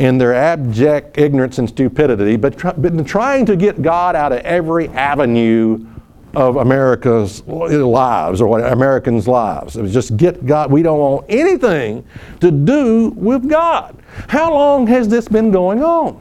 in 0.00 0.16
their 0.16 0.32
abject 0.32 1.18
ignorance 1.18 1.58
and 1.58 1.68
stupidity, 1.68 2.34
but 2.34 2.80
been 2.80 3.04
trying 3.04 3.44
to 3.44 3.54
get 3.54 3.82
God 3.82 4.16
out 4.16 4.32
of 4.32 4.38
every 4.38 4.88
avenue 4.88 5.86
of 6.34 6.56
America's 6.56 7.42
lives 7.46 8.40
or 8.40 8.46
what 8.46 8.64
Americans' 8.64 9.26
lives. 9.26 9.76
It 9.76 9.82
was 9.82 9.92
just 9.92 10.16
get 10.16 10.46
God. 10.46 10.70
We 10.70 10.82
don't 10.82 10.98
want 10.98 11.26
anything 11.28 12.04
to 12.40 12.50
do 12.50 13.10
with 13.10 13.48
God. 13.48 13.96
How 14.28 14.52
long 14.52 14.86
has 14.86 15.08
this 15.08 15.28
been 15.28 15.50
going 15.50 15.82
on? 15.82 16.20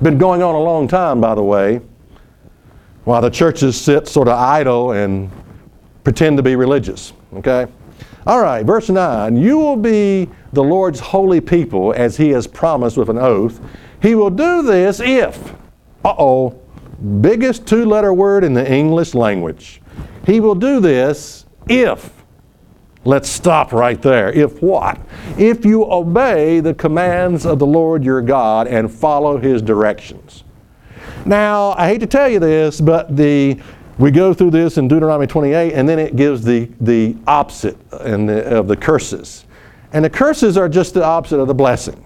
Been 0.00 0.18
going 0.18 0.42
on 0.42 0.54
a 0.54 0.60
long 0.60 0.88
time, 0.88 1.20
by 1.20 1.34
the 1.34 1.42
way. 1.42 1.80
While 3.04 3.20
the 3.20 3.30
churches 3.30 3.80
sit 3.80 4.08
sort 4.08 4.28
of 4.28 4.38
idle 4.38 4.92
and 4.92 5.30
pretend 6.04 6.36
to 6.38 6.42
be 6.42 6.56
religious. 6.56 7.12
Okay? 7.34 7.66
All 8.26 8.40
right, 8.40 8.64
verse 8.64 8.88
9. 8.88 9.36
You 9.36 9.58
will 9.58 9.76
be 9.76 10.28
the 10.52 10.62
Lord's 10.62 11.00
holy 11.00 11.40
people 11.40 11.92
as 11.94 12.16
he 12.16 12.30
has 12.30 12.46
promised 12.46 12.96
with 12.96 13.08
an 13.08 13.18
oath. 13.18 13.60
He 14.00 14.14
will 14.14 14.30
do 14.30 14.62
this 14.62 15.00
if, 15.00 15.52
uh 16.04 16.14
oh, 16.18 16.61
biggest 17.20 17.66
two 17.66 17.84
letter 17.84 18.14
word 18.14 18.44
in 18.44 18.54
the 18.54 18.72
English 18.72 19.14
language. 19.14 19.80
He 20.26 20.40
will 20.40 20.54
do 20.54 20.80
this 20.80 21.46
if. 21.68 22.22
Let's 23.04 23.28
stop 23.28 23.72
right 23.72 24.00
there. 24.00 24.30
If 24.30 24.62
what? 24.62 25.00
If 25.36 25.64
you 25.64 25.84
obey 25.90 26.60
the 26.60 26.74
commands 26.74 27.44
of 27.44 27.58
the 27.58 27.66
Lord 27.66 28.04
your 28.04 28.22
God 28.22 28.68
and 28.68 28.90
follow 28.90 29.38
his 29.38 29.60
directions. 29.60 30.44
Now, 31.26 31.72
I 31.72 31.88
hate 31.88 31.98
to 32.00 32.06
tell 32.06 32.28
you 32.28 32.38
this, 32.38 32.80
but 32.80 33.16
the 33.16 33.60
we 33.98 34.10
go 34.10 34.32
through 34.32 34.50
this 34.50 34.78
in 34.78 34.88
Deuteronomy 34.88 35.26
28, 35.26 35.74
and 35.74 35.88
then 35.88 35.98
it 35.98 36.16
gives 36.16 36.42
the, 36.42 36.68
the 36.80 37.14
opposite 37.26 37.76
the, 37.90 38.58
of 38.58 38.66
the 38.66 38.76
curses. 38.76 39.44
And 39.92 40.04
the 40.04 40.10
curses 40.10 40.56
are 40.56 40.68
just 40.68 40.94
the 40.94 41.04
opposite 41.04 41.38
of 41.38 41.46
the 41.46 41.54
blessing. 41.54 42.04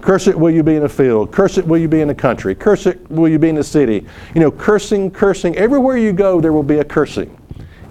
Cursed 0.00 0.34
will 0.34 0.50
you 0.50 0.62
be 0.62 0.74
in 0.74 0.82
the 0.82 0.88
field. 0.88 1.30
Cursed 1.30 1.64
will 1.64 1.78
you 1.78 1.88
be 1.88 2.00
in 2.00 2.08
the 2.08 2.14
country. 2.14 2.54
Cursed 2.54 2.96
will 3.08 3.28
you 3.28 3.38
be 3.38 3.48
in 3.48 3.54
the 3.54 3.64
city. 3.64 4.06
You 4.34 4.40
know, 4.40 4.50
cursing, 4.50 5.10
cursing. 5.10 5.56
Everywhere 5.56 5.96
you 5.96 6.12
go, 6.12 6.40
there 6.40 6.52
will 6.52 6.62
be 6.64 6.78
a 6.78 6.84
cursing 6.84 7.38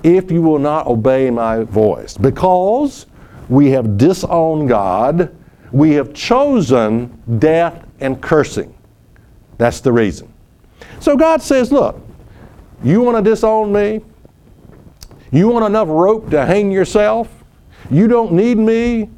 if 0.03 0.31
you 0.31 0.41
will 0.41 0.59
not 0.59 0.87
obey 0.87 1.29
my 1.29 1.63
voice. 1.63 2.17
Because 2.17 3.05
we 3.49 3.69
have 3.71 3.97
disowned 3.97 4.67
God, 4.67 5.35
we 5.71 5.91
have 5.91 6.13
chosen 6.13 7.21
death 7.39 7.85
and 7.99 8.21
cursing. 8.21 8.75
That's 9.57 9.79
the 9.79 9.91
reason. 9.91 10.33
So 10.99 11.15
God 11.15 11.41
says, 11.41 11.71
look, 11.71 11.99
you 12.83 13.01
want 13.01 13.23
to 13.23 13.29
disown 13.29 13.71
me? 13.71 14.01
You 15.31 15.47
want 15.47 15.65
enough 15.65 15.87
rope 15.87 16.29
to 16.31 16.45
hang 16.45 16.71
yourself? 16.71 17.29
You 17.89 18.07
don't 18.07 18.33
need 18.33 18.57
me 18.57 19.09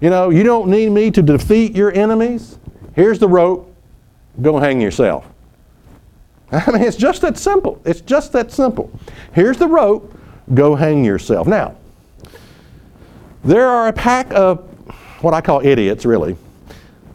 you 0.00 0.10
know, 0.10 0.30
you 0.30 0.42
don't 0.42 0.68
need 0.68 0.90
me 0.90 1.10
to 1.10 1.22
defeat 1.22 1.74
your 1.74 1.92
enemies. 1.92 2.58
Here's 2.94 3.18
the 3.18 3.28
rope. 3.28 3.74
Go 4.42 4.58
hang 4.58 4.80
yourself. 4.80 5.26
I 6.52 6.70
mean, 6.70 6.82
it's 6.82 6.96
just 6.96 7.22
that 7.22 7.38
simple. 7.38 7.80
It's 7.84 8.00
just 8.00 8.32
that 8.32 8.52
simple. 8.52 8.90
Here's 9.32 9.56
the 9.56 9.66
rope. 9.66 10.12
Go 10.54 10.74
hang 10.74 11.04
yourself. 11.04 11.46
Now, 11.46 11.76
there 13.42 13.66
are 13.66 13.88
a 13.88 13.92
pack 13.92 14.32
of 14.32 14.60
what 15.22 15.34
I 15.34 15.40
call 15.40 15.64
idiots, 15.64 16.04
really, 16.04 16.36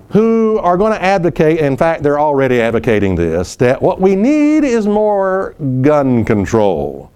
who 0.10 0.60
are 0.60 0.76
going 0.76 0.92
to 0.92 1.02
advocate, 1.02 1.60
in 1.60 1.78
fact, 1.78 2.04
they're 2.04 2.20
already 2.20 2.60
advocating 2.60 3.16
this, 3.16 3.56
that 3.58 3.82
what 3.82 4.02
we 4.02 4.16
need 4.16 4.64
is 4.64 4.88
more 4.88 5.56
gun 5.82 6.26
control. 6.26 7.12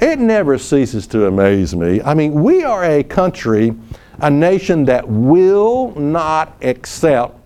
It 0.00 0.18
never 0.18 0.58
ceases 0.58 1.06
to 1.08 1.26
amaze 1.26 1.74
me. 1.74 2.02
I 2.02 2.14
mean, 2.14 2.34
we 2.34 2.64
are 2.64 2.84
a 2.84 3.02
country 3.02 3.74
a 4.20 4.30
nation 4.30 4.84
that 4.86 5.08
will 5.08 5.94
not 5.94 6.56
accept 6.62 7.36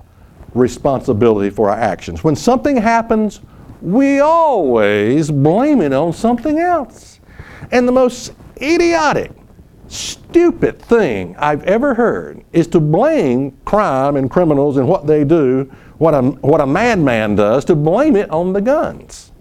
responsibility 0.55 1.51
for 1.51 1.71
our 1.71 1.79
actions. 1.79 2.25
When 2.25 2.37
something 2.37 2.77
happens, 2.77 3.41
we 3.81 4.21
always 4.21 5.31
blame 5.31 5.81
it 5.81 5.93
on 5.93 6.13
something 6.13 6.59
else. 6.59 7.21
And 7.71 7.87
the 7.87 7.93
most 7.93 8.33
idiotic, 8.61 9.33
stupid 9.89 10.81
thing 10.81 11.35
I've 11.39 11.65
ever 11.65 11.95
heard 11.95 12.45
is 12.53 12.67
to 12.69 12.81
blame 12.81 13.59
crime 13.65 14.17
and 14.17 14.31
criminals 14.31 14.77
and 14.77 14.89
what 14.89 15.07
they 15.07 15.25
do, 15.25 15.71
what 15.99 16.15
a, 16.15 16.23
what 16.23 16.61
a 16.61 16.67
madman 16.67 17.35
does, 17.35 17.65
to 17.67 17.75
blame 17.75 18.17
it 18.17 18.31
on 18.31 18.53
the 18.53 18.61
guns. 18.61 19.33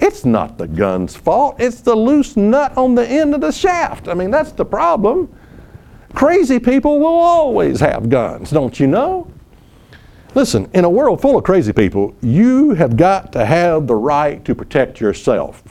It's 0.00 0.24
not 0.24 0.58
the 0.58 0.68
gun's 0.68 1.16
fault, 1.16 1.56
it's 1.58 1.80
the 1.80 1.94
loose 1.94 2.36
nut 2.36 2.76
on 2.76 2.94
the 2.94 3.06
end 3.06 3.34
of 3.34 3.40
the 3.40 3.50
shaft. 3.50 4.06
I 4.08 4.14
mean, 4.14 4.30
that's 4.30 4.52
the 4.52 4.64
problem. 4.64 5.34
Crazy 6.14 6.58
people 6.58 6.98
will 6.98 7.06
always 7.06 7.80
have 7.80 8.08
guns, 8.08 8.50
don't 8.50 8.78
you 8.80 8.86
know? 8.86 9.30
Listen, 10.34 10.68
in 10.74 10.84
a 10.84 10.90
world 10.90 11.20
full 11.20 11.36
of 11.36 11.44
crazy 11.44 11.72
people, 11.72 12.14
you 12.20 12.70
have 12.70 12.96
got 12.96 13.32
to 13.32 13.44
have 13.44 13.86
the 13.86 13.94
right 13.94 14.44
to 14.44 14.54
protect 14.54 15.00
yourself. 15.00 15.62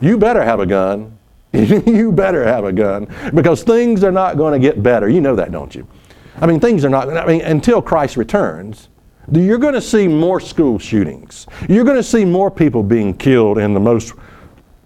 You 0.00 0.18
better 0.18 0.44
have 0.44 0.60
a 0.60 0.66
gun. 0.66 1.16
you 1.52 2.12
better 2.12 2.44
have 2.44 2.64
a 2.64 2.72
gun 2.72 3.08
because 3.34 3.62
things 3.62 4.04
are 4.04 4.12
not 4.12 4.36
going 4.36 4.52
to 4.52 4.58
get 4.58 4.82
better. 4.82 5.08
You 5.08 5.20
know 5.20 5.34
that, 5.36 5.52
don't 5.52 5.74
you? 5.74 5.86
I 6.40 6.46
mean, 6.46 6.60
things 6.60 6.84
are 6.84 6.90
not, 6.90 7.08
I 7.16 7.24
mean, 7.26 7.40
until 7.40 7.80
Christ 7.80 8.16
returns, 8.16 8.88
you're 9.32 9.58
going 9.58 9.74
to 9.74 9.80
see 9.80 10.06
more 10.06 10.38
school 10.38 10.78
shootings. 10.78 11.46
You're 11.68 11.84
going 11.84 11.96
to 11.96 12.02
see 12.02 12.24
more 12.24 12.50
people 12.50 12.82
being 12.82 13.16
killed 13.16 13.58
in 13.58 13.74
the 13.74 13.80
most 13.80 14.12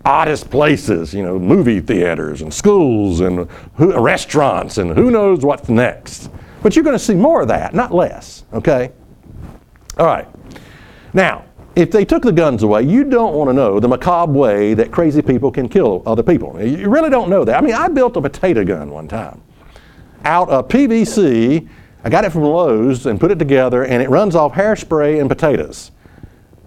oddest 0.04 0.50
places, 0.50 1.12
you 1.12 1.22
know, 1.22 1.38
movie 1.38 1.80
theaters 1.80 2.42
and 2.42 2.52
schools 2.52 3.20
and 3.20 3.48
who, 3.74 3.98
restaurants 4.00 4.78
and 4.78 4.90
who 4.96 5.10
knows 5.10 5.44
what's 5.44 5.68
next. 5.68 6.30
But 6.62 6.76
you're 6.76 6.84
going 6.84 6.96
to 6.96 7.04
see 7.04 7.14
more 7.14 7.42
of 7.42 7.48
that, 7.48 7.74
not 7.74 7.94
less, 7.94 8.44
okay? 8.52 8.92
All 9.98 10.06
right. 10.06 10.28
Now, 11.12 11.44
if 11.76 11.90
they 11.90 12.04
took 12.04 12.22
the 12.22 12.32
guns 12.32 12.62
away, 12.62 12.82
you 12.82 13.04
don't 13.04 13.34
want 13.34 13.48
to 13.48 13.54
know 13.54 13.80
the 13.80 13.88
macabre 13.88 14.32
way 14.32 14.74
that 14.74 14.90
crazy 14.90 15.22
people 15.22 15.50
can 15.50 15.68
kill 15.68 16.02
other 16.04 16.22
people. 16.22 16.60
You 16.60 16.88
really 16.88 17.10
don't 17.10 17.30
know 17.30 17.44
that. 17.44 17.56
I 17.56 17.60
mean, 17.64 17.74
I 17.74 17.88
built 17.88 18.16
a 18.16 18.20
potato 18.20 18.64
gun 18.64 18.90
one 18.90 19.08
time 19.08 19.42
out 20.24 20.48
of 20.48 20.68
PVC. 20.68 21.68
I 22.02 22.08
got 22.10 22.24
it 22.24 22.30
from 22.30 22.42
Lowe's 22.42 23.06
and 23.06 23.20
put 23.20 23.30
it 23.30 23.38
together, 23.38 23.84
and 23.84 24.02
it 24.02 24.10
runs 24.10 24.34
off 24.34 24.52
hairspray 24.52 25.20
and 25.20 25.28
potatoes. 25.28 25.92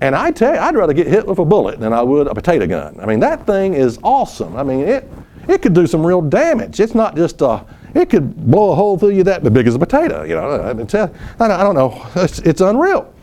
And 0.04 0.18
I 0.18 0.32
tell 0.32 0.54
you, 0.54 0.60
I'd 0.60 0.76
rather 0.76 0.92
get 0.92 1.08
hit 1.08 1.26
with 1.26 1.40
a 1.40 1.46
bullet 1.46 1.80
than 1.80 1.94
I 1.94 2.02
would 2.02 2.28
a 2.28 2.36
potato 2.36 2.68
gun. 2.68 3.00
I 3.00 3.06
mean, 3.06 3.22
that 3.22 3.46
thing 3.46 3.74
is 3.74 4.00
awesome. 4.04 4.58
I 4.58 4.62
mean, 4.62 4.82
it, 4.82 5.10
it 5.48 5.62
could 5.62 5.74
do 5.74 5.88
some 5.88 6.06
real 6.06 6.22
damage. 6.22 6.82
It's 6.82 6.94
not 6.94 7.16
just 7.16 7.42
a, 7.42 7.66
it 7.96 8.10
could 8.10 8.36
blow 8.52 8.74
a 8.74 8.76
hole 8.76 9.00
through 9.00 9.12
you 9.12 9.24
that 9.24 9.42
big 9.54 9.66
as 9.66 9.76
a 9.76 9.80
potato. 9.80 10.24
You 10.24 10.36
know, 10.36 10.62
I, 10.62 10.74
mean, 10.74 10.88
I 10.92 11.64
don't 11.64 11.76
know. 11.76 12.06
It's, 12.16 12.40
it's 12.40 12.60
unreal. 12.60 13.14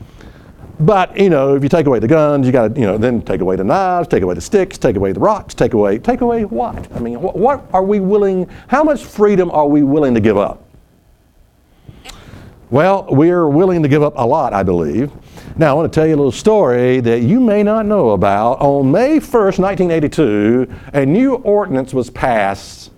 But 0.80 1.14
you 1.18 1.28
know, 1.28 1.54
if 1.54 1.62
you 1.62 1.68
take 1.68 1.84
away 1.84 1.98
the 1.98 2.08
guns, 2.08 2.46
you 2.46 2.52
got 2.52 2.74
to 2.74 2.80
you 2.80 2.86
know 2.86 2.96
then 2.96 3.20
take 3.20 3.42
away 3.42 3.56
the 3.56 3.64
knives, 3.64 4.08
take 4.08 4.22
away 4.22 4.34
the 4.34 4.40
sticks, 4.40 4.78
take 4.78 4.96
away 4.96 5.12
the 5.12 5.20
rocks, 5.20 5.52
take 5.52 5.74
away 5.74 5.98
take 5.98 6.22
away 6.22 6.46
what? 6.46 6.90
I 6.96 7.00
mean, 7.00 7.20
what, 7.20 7.36
what 7.36 7.68
are 7.74 7.82
we 7.84 8.00
willing? 8.00 8.48
How 8.68 8.82
much 8.82 9.04
freedom 9.04 9.50
are 9.50 9.68
we 9.68 9.82
willing 9.82 10.14
to 10.14 10.20
give 10.20 10.38
up? 10.38 10.69
Well, 12.70 13.08
we 13.10 13.30
are 13.30 13.48
willing 13.48 13.82
to 13.82 13.88
give 13.88 14.04
up 14.04 14.12
a 14.14 14.24
lot, 14.24 14.52
I 14.52 14.62
believe. 14.62 15.10
Now, 15.56 15.70
I 15.70 15.72
want 15.72 15.92
to 15.92 16.00
tell 16.00 16.06
you 16.06 16.14
a 16.14 16.16
little 16.16 16.30
story 16.30 17.00
that 17.00 17.22
you 17.22 17.40
may 17.40 17.64
not 17.64 17.84
know 17.84 18.10
about. 18.10 18.60
On 18.60 18.92
May 18.92 19.18
1st, 19.18 19.58
1982, 19.58 20.72
a 20.92 21.04
new 21.04 21.34
ordinance 21.34 21.92
was 21.92 22.10
passed 22.10 22.92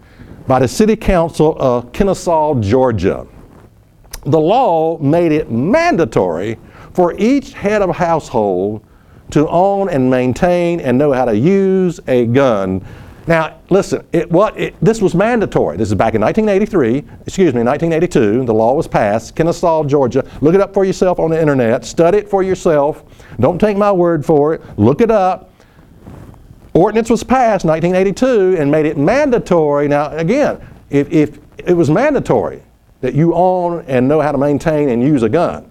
by 0.46 0.58
the 0.58 0.68
City 0.68 0.94
Council 0.94 1.56
of 1.58 1.90
Kennesaw, 1.90 2.60
Georgia. 2.60 3.26
The 4.26 4.38
law 4.38 4.98
made 4.98 5.32
it 5.32 5.50
mandatory 5.50 6.58
for 6.92 7.14
each 7.16 7.54
head 7.54 7.80
of 7.80 7.96
household 7.96 8.84
to 9.30 9.48
own 9.48 9.88
and 9.88 10.10
maintain 10.10 10.80
and 10.80 10.98
know 10.98 11.12
how 11.12 11.24
to 11.24 11.34
use 11.34 11.98
a 12.08 12.26
gun 12.26 12.84
now, 13.26 13.60
listen, 13.70 14.04
it, 14.12 14.30
what, 14.30 14.58
it, 14.58 14.74
this 14.82 15.00
was 15.00 15.14
mandatory. 15.14 15.76
This 15.76 15.88
is 15.88 15.94
back 15.94 16.14
in 16.14 16.20
1983, 16.20 16.98
excuse 17.24 17.54
me, 17.54 17.62
1982. 17.62 18.44
The 18.44 18.52
law 18.52 18.74
was 18.74 18.88
passed, 18.88 19.36
Kennesaw, 19.36 19.84
Georgia. 19.84 20.28
Look 20.40 20.54
it 20.54 20.60
up 20.60 20.74
for 20.74 20.84
yourself 20.84 21.20
on 21.20 21.30
the 21.30 21.40
internet. 21.40 21.84
Study 21.84 22.18
it 22.18 22.28
for 22.28 22.42
yourself. 22.42 23.04
Don't 23.38 23.60
take 23.60 23.76
my 23.76 23.92
word 23.92 24.26
for 24.26 24.54
it. 24.54 24.78
Look 24.78 25.00
it 25.00 25.10
up. 25.10 25.50
Ordinance 26.74 27.10
was 27.10 27.22
passed 27.22 27.64
1982 27.64 28.60
and 28.60 28.70
made 28.70 28.86
it 28.86 28.96
mandatory. 28.96 29.86
Now, 29.86 30.10
again, 30.16 30.60
if, 30.90 31.10
if 31.12 31.38
it 31.58 31.74
was 31.74 31.90
mandatory 31.90 32.62
that 33.02 33.14
you 33.14 33.34
own 33.34 33.84
and 33.86 34.08
know 34.08 34.20
how 34.20 34.32
to 34.32 34.38
maintain 34.38 34.88
and 34.88 35.02
use 35.02 35.22
a 35.22 35.28
gun, 35.28 35.70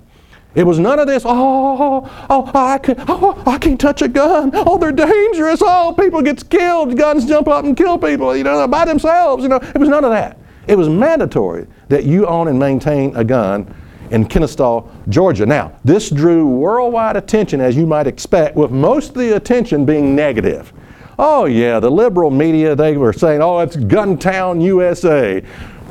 It 0.53 0.65
was 0.65 0.79
none 0.79 0.99
of 0.99 1.07
this, 1.07 1.23
oh, 1.25 1.29
oh, 1.29 2.09
oh, 2.29 2.29
oh 2.29 2.51
I, 2.53 2.77
can, 2.77 2.95
oh, 3.07 3.41
oh, 3.45 3.51
I 3.51 3.57
can't 3.57 3.79
touch 3.79 4.01
a 4.01 4.07
gun. 4.09 4.51
Oh, 4.53 4.77
they're 4.77 4.91
dangerous. 4.91 5.61
Oh, 5.63 5.95
people 5.97 6.21
get 6.21 6.49
killed. 6.49 6.97
Guns 6.97 7.25
jump 7.25 7.47
up 7.47 7.63
and 7.63 7.75
kill 7.75 7.97
people, 7.97 8.35
you 8.35 8.43
know, 8.43 8.67
by 8.67 8.83
themselves. 8.83 9.43
You 9.43 9.49
know, 9.49 9.57
it 9.57 9.77
was 9.77 9.87
none 9.87 10.03
of 10.03 10.11
that. 10.11 10.37
It 10.67 10.77
was 10.77 10.89
mandatory 10.89 11.67
that 11.87 12.03
you 12.03 12.27
own 12.27 12.49
and 12.49 12.59
maintain 12.59 13.15
a 13.15 13.23
gun 13.23 13.73
in 14.11 14.25
Kennesaw, 14.25 14.87
Georgia. 15.07 15.45
Now, 15.45 15.79
this 15.85 16.09
drew 16.09 16.45
worldwide 16.45 17.15
attention, 17.15 17.61
as 17.61 17.77
you 17.77 17.87
might 17.87 18.05
expect, 18.05 18.57
with 18.57 18.71
most 18.71 19.09
of 19.09 19.15
the 19.15 19.37
attention 19.37 19.85
being 19.85 20.15
negative. 20.15 20.73
Oh, 21.17 21.45
yeah, 21.45 21.79
the 21.79 21.89
liberal 21.89 22.29
media, 22.29 22.75
they 22.75 22.97
were 22.97 23.13
saying, 23.13 23.41
oh, 23.41 23.59
it's 23.59 23.77
Guntown, 23.77 24.61
USA. 24.61 25.41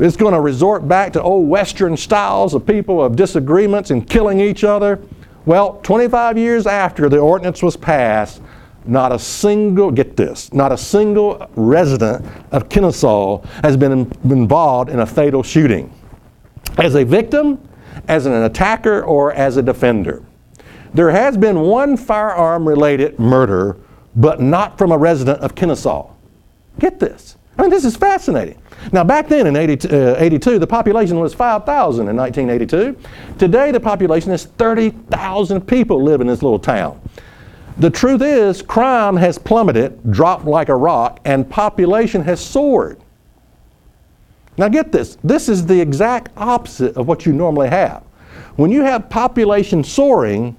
It's 0.00 0.16
going 0.16 0.32
to 0.32 0.40
resort 0.40 0.88
back 0.88 1.12
to 1.12 1.22
old 1.22 1.46
Western 1.46 1.94
styles 1.94 2.54
of 2.54 2.66
people 2.66 3.04
of 3.04 3.16
disagreements 3.16 3.90
and 3.90 4.08
killing 4.08 4.40
each 4.40 4.64
other. 4.64 4.98
Well, 5.44 5.78
25 5.82 6.38
years 6.38 6.66
after 6.66 7.10
the 7.10 7.18
ordinance 7.18 7.62
was 7.62 7.76
passed, 7.76 8.40
not 8.86 9.12
a 9.12 9.18
single, 9.18 9.90
get 9.90 10.16
this, 10.16 10.52
not 10.54 10.72
a 10.72 10.78
single 10.78 11.46
resident 11.54 12.24
of 12.50 12.70
Kennesaw 12.70 13.42
has 13.62 13.76
been 13.76 14.10
involved 14.24 14.88
in 14.88 15.00
a 15.00 15.06
fatal 15.06 15.42
shooting. 15.42 15.92
As 16.78 16.94
a 16.94 17.04
victim, 17.04 17.60
as 18.08 18.24
an 18.24 18.32
attacker, 18.32 19.02
or 19.02 19.34
as 19.34 19.58
a 19.58 19.62
defender. 19.62 20.22
There 20.94 21.10
has 21.10 21.36
been 21.36 21.60
one 21.60 21.98
firearm 21.98 22.66
related 22.66 23.18
murder, 23.18 23.76
but 24.16 24.40
not 24.40 24.78
from 24.78 24.92
a 24.92 24.98
resident 24.98 25.40
of 25.40 25.54
Kennesaw. 25.54 26.10
Get 26.78 26.98
this. 26.98 27.36
I 27.60 27.62
mean, 27.62 27.70
this 27.70 27.84
is 27.84 27.94
fascinating. 27.94 28.58
Now, 28.90 29.04
back 29.04 29.28
then 29.28 29.46
in 29.46 29.54
80, 29.54 29.90
uh, 29.90 30.14
82, 30.16 30.58
the 30.58 30.66
population 30.66 31.20
was 31.20 31.34
5,000 31.34 32.08
in 32.08 32.16
1982. 32.16 33.36
Today, 33.38 33.70
the 33.70 33.78
population 33.78 34.32
is 34.32 34.46
30,000 34.46 35.60
people 35.66 36.02
live 36.02 36.22
in 36.22 36.26
this 36.26 36.42
little 36.42 36.58
town. 36.58 36.98
The 37.76 37.90
truth 37.90 38.22
is, 38.22 38.62
crime 38.62 39.14
has 39.14 39.36
plummeted, 39.36 40.10
dropped 40.10 40.46
like 40.46 40.70
a 40.70 40.74
rock, 40.74 41.20
and 41.26 41.50
population 41.50 42.22
has 42.22 42.40
soared. 42.40 42.98
Now, 44.56 44.68
get 44.68 44.90
this 44.90 45.18
this 45.22 45.50
is 45.50 45.66
the 45.66 45.78
exact 45.78 46.30
opposite 46.38 46.96
of 46.96 47.06
what 47.06 47.26
you 47.26 47.34
normally 47.34 47.68
have. 47.68 48.04
When 48.56 48.70
you 48.70 48.80
have 48.84 49.10
population 49.10 49.84
soaring, 49.84 50.56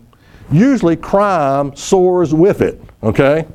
usually 0.52 0.98
crime 0.98 1.76
soars 1.76 2.32
with 2.32 2.62
it, 2.62 2.80
okay? 3.02 3.48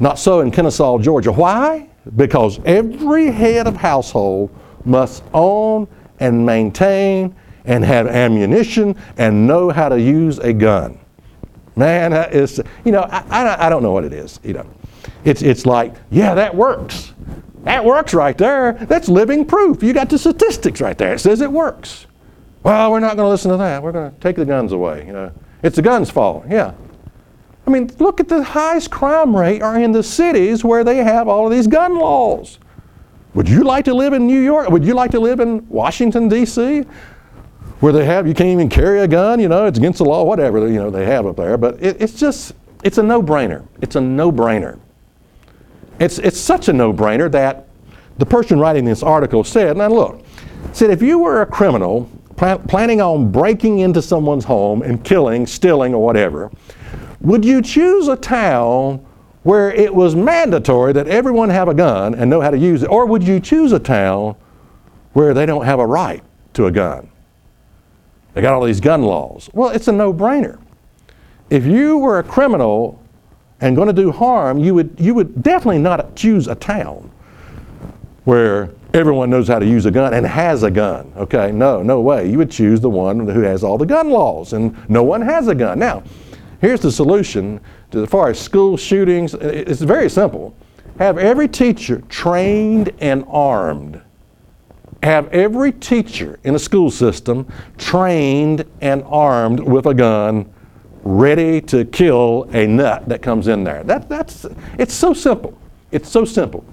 Not 0.00 0.18
so 0.18 0.40
in 0.40 0.50
Kennesaw, 0.50 0.98
Georgia. 0.98 1.30
Why? 1.30 1.88
Because 2.16 2.60
every 2.64 3.30
head 3.30 3.66
of 3.66 3.76
household 3.76 4.50
must 4.84 5.22
own 5.34 5.86
and 6.20 6.44
maintain 6.44 7.34
and 7.64 7.84
have 7.84 8.06
ammunition 8.06 8.96
and 9.18 9.46
know 9.46 9.70
how 9.70 9.88
to 9.88 10.00
use 10.00 10.38
a 10.38 10.52
gun. 10.52 10.98
Man, 11.76 12.12
it's, 12.12 12.58
you 12.84 12.92
know, 12.92 13.02
I, 13.02 13.24
I, 13.30 13.66
I 13.66 13.68
don't 13.68 13.82
know 13.82 13.92
what 13.92 14.04
it 14.04 14.12
is, 14.12 14.40
you 14.42 14.54
know. 14.54 14.66
It's, 15.24 15.42
it's 15.42 15.66
like, 15.66 15.94
yeah, 16.10 16.34
that 16.34 16.54
works. 16.54 17.12
That 17.64 17.84
works 17.84 18.14
right 18.14 18.36
there. 18.36 18.72
That's 18.72 19.08
living 19.08 19.44
proof. 19.44 19.82
You 19.82 19.92
got 19.92 20.08
the 20.08 20.18
statistics 20.18 20.80
right 20.80 20.96
there. 20.96 21.14
It 21.14 21.18
says 21.18 21.40
it 21.40 21.52
works. 21.52 22.06
Well, 22.62 22.90
we're 22.90 23.00
not 23.00 23.16
going 23.16 23.26
to 23.26 23.30
listen 23.30 23.50
to 23.50 23.56
that. 23.58 23.82
We're 23.82 23.92
going 23.92 24.10
to 24.10 24.20
take 24.20 24.36
the 24.36 24.44
guns 24.44 24.72
away. 24.72 25.06
You 25.06 25.12
know, 25.12 25.32
it's 25.62 25.76
the 25.76 25.82
guns' 25.82 26.10
fault. 26.10 26.44
Yeah. 26.48 26.74
I 27.68 27.70
mean, 27.70 27.90
look 27.98 28.18
at 28.18 28.28
the 28.28 28.42
highest 28.42 28.90
crime 28.90 29.36
rate 29.36 29.60
are 29.60 29.78
in 29.78 29.92
the 29.92 30.02
cities 30.02 30.64
where 30.64 30.84
they 30.84 30.96
have 31.04 31.28
all 31.28 31.44
of 31.44 31.52
these 31.52 31.66
gun 31.66 31.98
laws. 31.98 32.58
Would 33.34 33.46
you 33.46 33.62
like 33.62 33.84
to 33.84 33.92
live 33.92 34.14
in 34.14 34.26
New 34.26 34.40
York? 34.40 34.70
Would 34.70 34.86
you 34.86 34.94
like 34.94 35.10
to 35.10 35.20
live 35.20 35.38
in 35.38 35.68
Washington 35.68 36.30
D.C. 36.30 36.86
where 37.80 37.92
they 37.92 38.06
have 38.06 38.26
you 38.26 38.32
can't 38.32 38.48
even 38.48 38.70
carry 38.70 39.00
a 39.00 39.06
gun? 39.06 39.38
You 39.38 39.48
know, 39.48 39.66
it's 39.66 39.76
against 39.76 39.98
the 39.98 40.06
law. 40.06 40.24
Whatever 40.24 40.66
you 40.66 40.76
know 40.76 40.88
they 40.88 41.04
have 41.04 41.26
up 41.26 41.36
there. 41.36 41.58
But 41.58 41.74
it, 41.82 42.00
it's 42.00 42.14
just 42.14 42.54
it's 42.84 42.96
a 42.96 43.02
no-brainer. 43.02 43.66
It's 43.82 43.96
a 43.96 44.00
no-brainer. 44.00 44.78
It's, 46.00 46.18
it's 46.18 46.40
such 46.40 46.68
a 46.68 46.72
no 46.72 46.90
brainer 46.94 47.30
that 47.32 47.68
the 48.16 48.24
person 48.24 48.58
writing 48.58 48.86
this 48.86 49.02
article 49.02 49.44
said, 49.44 49.76
now 49.76 49.88
look, 49.88 50.24
said 50.72 50.90
if 50.90 51.02
you 51.02 51.18
were 51.18 51.42
a 51.42 51.46
criminal 51.46 52.08
pl- 52.36 52.60
planning 52.60 53.02
on 53.02 53.30
breaking 53.30 53.80
into 53.80 54.00
someone's 54.00 54.44
home 54.44 54.80
and 54.80 55.04
killing, 55.04 55.46
stealing, 55.46 55.92
or 55.92 56.02
whatever, 56.02 56.50
would 57.20 57.44
you 57.44 57.62
choose 57.62 58.08
a 58.08 58.16
town 58.16 59.04
where 59.42 59.70
it 59.72 59.94
was 59.94 60.14
mandatory 60.14 60.92
that 60.92 61.08
everyone 61.08 61.48
have 61.48 61.68
a 61.68 61.74
gun 61.74 62.14
and 62.14 62.30
know 62.30 62.40
how 62.40 62.50
to 62.50 62.58
use 62.58 62.82
it? 62.82 62.86
Or 62.86 63.06
would 63.06 63.22
you 63.22 63.40
choose 63.40 63.72
a 63.72 63.78
town 63.78 64.36
where 65.12 65.34
they 65.34 65.46
don't 65.46 65.64
have 65.64 65.78
a 65.78 65.86
right 65.86 66.22
to 66.54 66.66
a 66.66 66.70
gun? 66.70 67.08
They 68.34 68.42
got 68.42 68.54
all 68.54 68.64
these 68.64 68.80
gun 68.80 69.02
laws. 69.02 69.50
Well, 69.52 69.70
it's 69.70 69.88
a 69.88 69.92
no 69.92 70.12
brainer. 70.12 70.60
If 71.50 71.64
you 71.64 71.98
were 71.98 72.18
a 72.18 72.22
criminal 72.22 73.02
and 73.60 73.74
going 73.74 73.88
to 73.88 73.92
do 73.94 74.12
harm, 74.12 74.58
you 74.58 74.74
would, 74.74 74.94
you 74.98 75.14
would 75.14 75.42
definitely 75.42 75.78
not 75.78 76.14
choose 76.14 76.46
a 76.46 76.54
town 76.54 77.10
where 78.24 78.70
everyone 78.94 79.30
knows 79.30 79.48
how 79.48 79.58
to 79.58 79.66
use 79.66 79.86
a 79.86 79.90
gun 79.90 80.14
and 80.14 80.26
has 80.26 80.62
a 80.62 80.70
gun. 80.70 81.10
Okay, 81.16 81.50
no, 81.50 81.82
no 81.82 82.00
way. 82.00 82.30
You 82.30 82.38
would 82.38 82.50
choose 82.50 82.80
the 82.80 82.90
one 82.90 83.26
who 83.26 83.40
has 83.40 83.64
all 83.64 83.78
the 83.78 83.86
gun 83.86 84.10
laws, 84.10 84.52
and 84.52 84.76
no 84.88 85.02
one 85.02 85.22
has 85.22 85.48
a 85.48 85.54
gun. 85.54 85.78
Now, 85.78 86.02
here's 86.60 86.80
the 86.80 86.92
solution 86.92 87.60
to, 87.90 88.02
as 88.02 88.08
far 88.08 88.28
as 88.28 88.38
school 88.38 88.76
shootings. 88.76 89.34
It's 89.34 89.80
very 89.80 90.08
simple. 90.08 90.54
Have 90.98 91.18
every 91.18 91.48
teacher 91.48 92.02
trained 92.08 92.92
and 93.00 93.24
armed. 93.28 94.02
Have 95.02 95.28
every 95.28 95.72
teacher 95.72 96.40
in 96.42 96.56
a 96.56 96.58
school 96.58 96.90
system 96.90 97.46
trained 97.76 98.64
and 98.80 99.04
armed 99.06 99.60
with 99.60 99.86
a 99.86 99.94
gun 99.94 100.52
ready 101.04 101.60
to 101.60 101.84
kill 101.84 102.48
a 102.52 102.66
nut 102.66 103.08
that 103.08 103.22
comes 103.22 103.46
in 103.46 103.62
there. 103.62 103.84
That, 103.84 104.08
that's, 104.08 104.44
it's 104.76 104.92
so 104.92 105.14
simple. 105.14 105.56
It's 105.92 106.08
so 106.08 106.24
simple. 106.24 106.64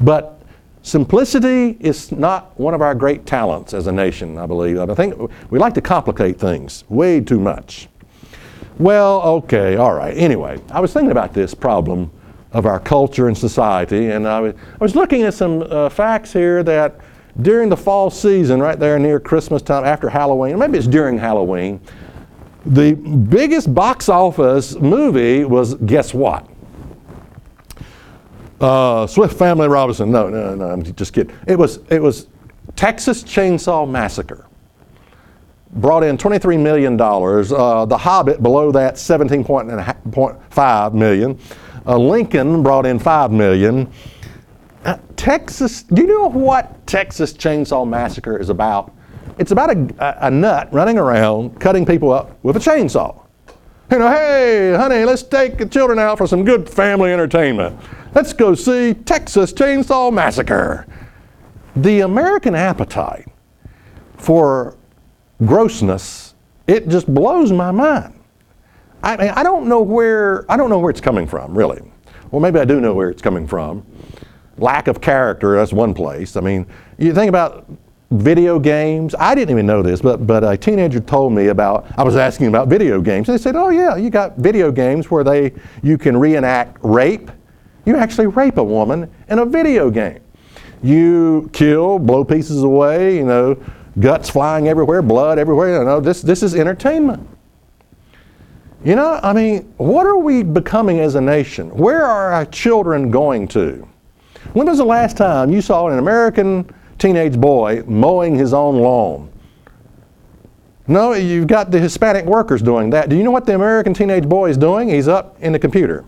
But 0.00 0.40
simplicity 0.82 1.76
is 1.80 2.10
not 2.10 2.58
one 2.58 2.72
of 2.72 2.80
our 2.80 2.94
great 2.94 3.26
talents 3.26 3.74
as 3.74 3.86
a 3.86 3.92
nation, 3.92 4.38
I 4.38 4.46
believe. 4.46 4.78
I 4.78 4.94
think 4.94 5.30
we 5.50 5.58
like 5.58 5.74
to 5.74 5.82
complicate 5.82 6.38
things 6.38 6.84
way 6.88 7.20
too 7.20 7.38
much. 7.38 7.88
Well, 8.78 9.22
okay, 9.22 9.76
all 9.76 9.94
right. 9.94 10.16
Anyway, 10.16 10.60
I 10.70 10.80
was 10.80 10.92
thinking 10.92 11.10
about 11.10 11.32
this 11.32 11.54
problem 11.54 12.10
of 12.52 12.66
our 12.66 12.78
culture 12.78 13.28
and 13.28 13.36
society, 13.36 14.10
and 14.10 14.26
I 14.26 14.40
was, 14.40 14.54
I 14.54 14.84
was 14.84 14.94
looking 14.94 15.22
at 15.22 15.34
some 15.34 15.62
uh, 15.62 15.88
facts 15.88 16.32
here 16.32 16.62
that 16.62 17.00
during 17.42 17.68
the 17.68 17.76
fall 17.76 18.10
season, 18.10 18.60
right 18.60 18.78
there 18.78 18.98
near 18.98 19.20
Christmas 19.20 19.62
time, 19.62 19.84
after 19.84 20.08
Halloween, 20.08 20.58
maybe 20.58 20.78
it's 20.78 20.86
during 20.86 21.18
Halloween, 21.18 21.80
the 22.64 22.94
biggest 22.94 23.72
box 23.74 24.08
office 24.08 24.74
movie 24.74 25.44
was 25.44 25.74
guess 25.74 26.12
what? 26.12 26.48
Uh, 28.60 29.06
Swiss 29.06 29.32
Family 29.32 29.68
Robinson. 29.68 30.10
No, 30.10 30.28
no, 30.28 30.54
no. 30.54 30.64
I'm 30.64 30.82
just 30.82 31.12
kidding. 31.12 31.34
It 31.46 31.58
was 31.58 31.80
it 31.90 32.00
was 32.00 32.26
Texas 32.74 33.22
Chainsaw 33.22 33.88
Massacre. 33.88 34.45
Brought 35.76 36.04
in 36.04 36.16
$23 36.16 36.60
million. 36.60 37.00
Uh, 37.00 37.84
the 37.84 37.98
Hobbit 37.98 38.42
below 38.42 38.72
that, 38.72 38.94
17.5 38.94 40.94
million. 40.94 41.38
Uh, 41.86 41.98
Lincoln 41.98 42.62
brought 42.62 42.86
in 42.86 42.98
5 42.98 43.30
million. 43.30 43.90
Uh, 44.84 44.96
Texas, 45.16 45.82
do 45.82 46.02
you 46.02 46.08
know 46.08 46.28
what 46.28 46.86
Texas 46.86 47.32
Chainsaw 47.32 47.86
Massacre 47.86 48.38
is 48.38 48.48
about? 48.48 48.92
It's 49.38 49.50
about 49.50 49.76
a, 49.76 50.26
a, 50.26 50.30
nut 50.30 50.72
running 50.72 50.98
around 50.98 51.60
cutting 51.60 51.84
people 51.84 52.10
up 52.10 52.42
with 52.42 52.56
a 52.56 52.58
chainsaw. 52.58 53.20
You 53.90 53.98
know, 53.98 54.08
hey, 54.08 54.74
honey, 54.74 55.04
let's 55.04 55.22
take 55.22 55.58
the 55.58 55.66
children 55.66 55.98
out 55.98 56.18
for 56.18 56.26
some 56.26 56.44
good 56.44 56.68
family 56.68 57.12
entertainment. 57.12 57.78
Let's 58.14 58.32
go 58.32 58.54
see 58.54 58.94
Texas 58.94 59.52
Chainsaw 59.52 60.12
Massacre. 60.12 60.86
The 61.76 62.00
American 62.00 62.54
appetite 62.54 63.28
for 64.16 64.75
grossness, 65.44 66.34
it 66.66 66.88
just 66.88 67.12
blows 67.12 67.52
my 67.52 67.70
mind. 67.70 68.14
I, 69.02 69.16
mean, 69.16 69.30
I 69.30 69.42
don't 69.42 69.68
know 69.68 69.82
where 69.82 70.50
I 70.50 70.56
don't 70.56 70.70
know 70.70 70.78
where 70.78 70.90
it's 70.90 71.00
coming 71.00 71.26
from, 71.26 71.56
really. 71.56 71.82
Well, 72.30 72.40
maybe 72.40 72.58
I 72.58 72.64
do 72.64 72.80
know 72.80 72.94
where 72.94 73.10
it's 73.10 73.22
coming 73.22 73.46
from. 73.46 73.86
Lack 74.58 74.88
of 74.88 75.00
character, 75.00 75.56
that's 75.56 75.72
one 75.72 75.94
place. 75.94 76.36
I 76.36 76.40
mean, 76.40 76.66
you 76.98 77.14
think 77.14 77.28
about 77.28 77.70
video 78.10 78.58
games. 78.58 79.14
I 79.18 79.34
didn't 79.34 79.50
even 79.50 79.66
know 79.66 79.82
this, 79.82 80.00
but, 80.00 80.26
but 80.26 80.44
a 80.44 80.56
teenager 80.56 81.00
told 81.00 81.32
me 81.32 81.48
about, 81.48 81.86
I 81.98 82.04
was 82.04 82.16
asking 82.16 82.46
about 82.46 82.68
video 82.68 83.00
games. 83.00 83.26
They 83.26 83.38
said, 83.38 83.56
oh 83.56 83.68
yeah, 83.68 83.96
you 83.96 84.10
got 84.10 84.36
video 84.38 84.70
games 84.70 85.10
where 85.10 85.24
they, 85.24 85.52
you 85.82 85.98
can 85.98 86.16
reenact 86.16 86.78
rape. 86.82 87.30
You 87.84 87.96
actually 87.96 88.28
rape 88.28 88.56
a 88.56 88.64
woman 88.64 89.10
in 89.28 89.40
a 89.40 89.44
video 89.44 89.90
game. 89.90 90.20
You 90.82 91.50
kill, 91.52 91.98
blow 91.98 92.24
pieces 92.24 92.62
away, 92.62 93.16
you 93.16 93.24
know, 93.24 93.60
guts 93.98 94.30
flying 94.30 94.68
everywhere, 94.68 95.02
blood 95.02 95.38
everywhere. 95.38 95.84
Know, 95.84 96.00
this, 96.00 96.22
this 96.22 96.42
is 96.42 96.54
entertainment. 96.54 97.28
You 98.84 98.94
know, 98.94 99.18
I 99.22 99.32
mean, 99.32 99.72
what 99.78 100.06
are 100.06 100.18
we 100.18 100.42
becoming 100.42 101.00
as 101.00 101.14
a 101.14 101.20
nation? 101.20 101.70
Where 101.70 102.04
are 102.04 102.32
our 102.32 102.46
children 102.46 103.10
going 103.10 103.48
to? 103.48 103.88
When 104.52 104.66
was 104.66 104.78
the 104.78 104.84
last 104.84 105.16
time 105.16 105.50
you 105.50 105.60
saw 105.60 105.88
an 105.88 105.98
American 105.98 106.72
teenage 106.98 107.38
boy 107.38 107.82
mowing 107.86 108.34
his 108.34 108.54
own 108.54 108.76
lawn. 108.76 109.30
No, 110.88 111.14
you've 111.14 111.48
got 111.48 111.70
the 111.70 111.80
Hispanic 111.80 112.24
workers 112.24 112.62
doing 112.62 112.90
that. 112.90 113.08
Do 113.08 113.16
you 113.16 113.24
know 113.24 113.32
what 113.32 113.44
the 113.44 113.54
American 113.54 113.92
teenage 113.92 114.28
boy 114.28 114.50
is 114.50 114.56
doing? 114.56 114.88
He's 114.88 115.08
up 115.08 115.36
in 115.40 115.52
the 115.52 115.58
computer 115.58 116.04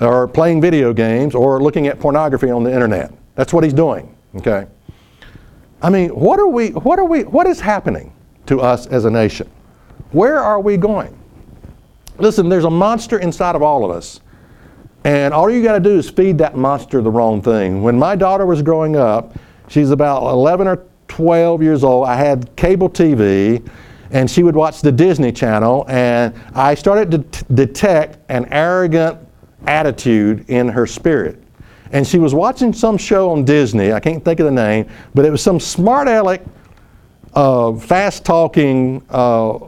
or 0.00 0.26
playing 0.26 0.60
video 0.60 0.92
games 0.92 1.34
or 1.34 1.62
looking 1.62 1.86
at 1.86 2.00
pornography 2.00 2.50
on 2.50 2.64
the 2.64 2.72
internet. 2.72 3.12
That's 3.36 3.52
what 3.52 3.62
he's 3.62 3.72
doing. 3.72 4.14
Okay? 4.36 4.66
I 5.84 5.90
mean, 5.90 6.08
what 6.08 6.40
are 6.40 6.48
we 6.48 6.70
what 6.70 6.98
are 6.98 7.04
we 7.04 7.24
what 7.24 7.46
is 7.46 7.60
happening 7.60 8.10
to 8.46 8.62
us 8.62 8.86
as 8.86 9.04
a 9.04 9.10
nation? 9.10 9.50
Where 10.12 10.38
are 10.38 10.58
we 10.58 10.78
going? 10.78 11.14
Listen, 12.16 12.48
there's 12.48 12.64
a 12.64 12.70
monster 12.70 13.18
inside 13.18 13.54
of 13.54 13.62
all 13.62 13.84
of 13.84 13.90
us. 13.90 14.20
And 15.04 15.34
all 15.34 15.50
you 15.50 15.62
got 15.62 15.74
to 15.74 15.80
do 15.80 15.98
is 15.98 16.08
feed 16.08 16.38
that 16.38 16.56
monster 16.56 17.02
the 17.02 17.10
wrong 17.10 17.42
thing. 17.42 17.82
When 17.82 17.98
my 17.98 18.16
daughter 18.16 18.46
was 18.46 18.62
growing 18.62 18.96
up, 18.96 19.34
she's 19.68 19.90
about 19.90 20.22
11 20.22 20.66
or 20.66 20.86
12 21.08 21.62
years 21.62 21.84
old. 21.84 22.06
I 22.06 22.16
had 22.16 22.56
cable 22.56 22.88
TV, 22.88 23.68
and 24.10 24.30
she 24.30 24.42
would 24.42 24.56
watch 24.56 24.80
the 24.80 24.90
Disney 24.90 25.32
Channel, 25.32 25.84
and 25.88 26.34
I 26.54 26.74
started 26.74 27.10
to 27.10 27.18
t- 27.18 27.44
detect 27.52 28.18
an 28.30 28.46
arrogant 28.50 29.18
attitude 29.66 30.48
in 30.48 30.68
her 30.68 30.86
spirit. 30.86 31.43
And 31.92 32.06
she 32.06 32.18
was 32.18 32.34
watching 32.34 32.72
some 32.72 32.96
show 32.96 33.30
on 33.30 33.44
Disney, 33.44 33.92
I 33.92 34.00
can't 34.00 34.24
think 34.24 34.40
of 34.40 34.46
the 34.46 34.52
name, 34.52 34.88
but 35.14 35.24
it 35.24 35.30
was 35.30 35.42
some 35.42 35.60
smart 35.60 36.08
aleck, 36.08 36.42
uh, 37.34 37.74
fast 37.74 38.24
talking 38.24 39.04
uh, 39.10 39.58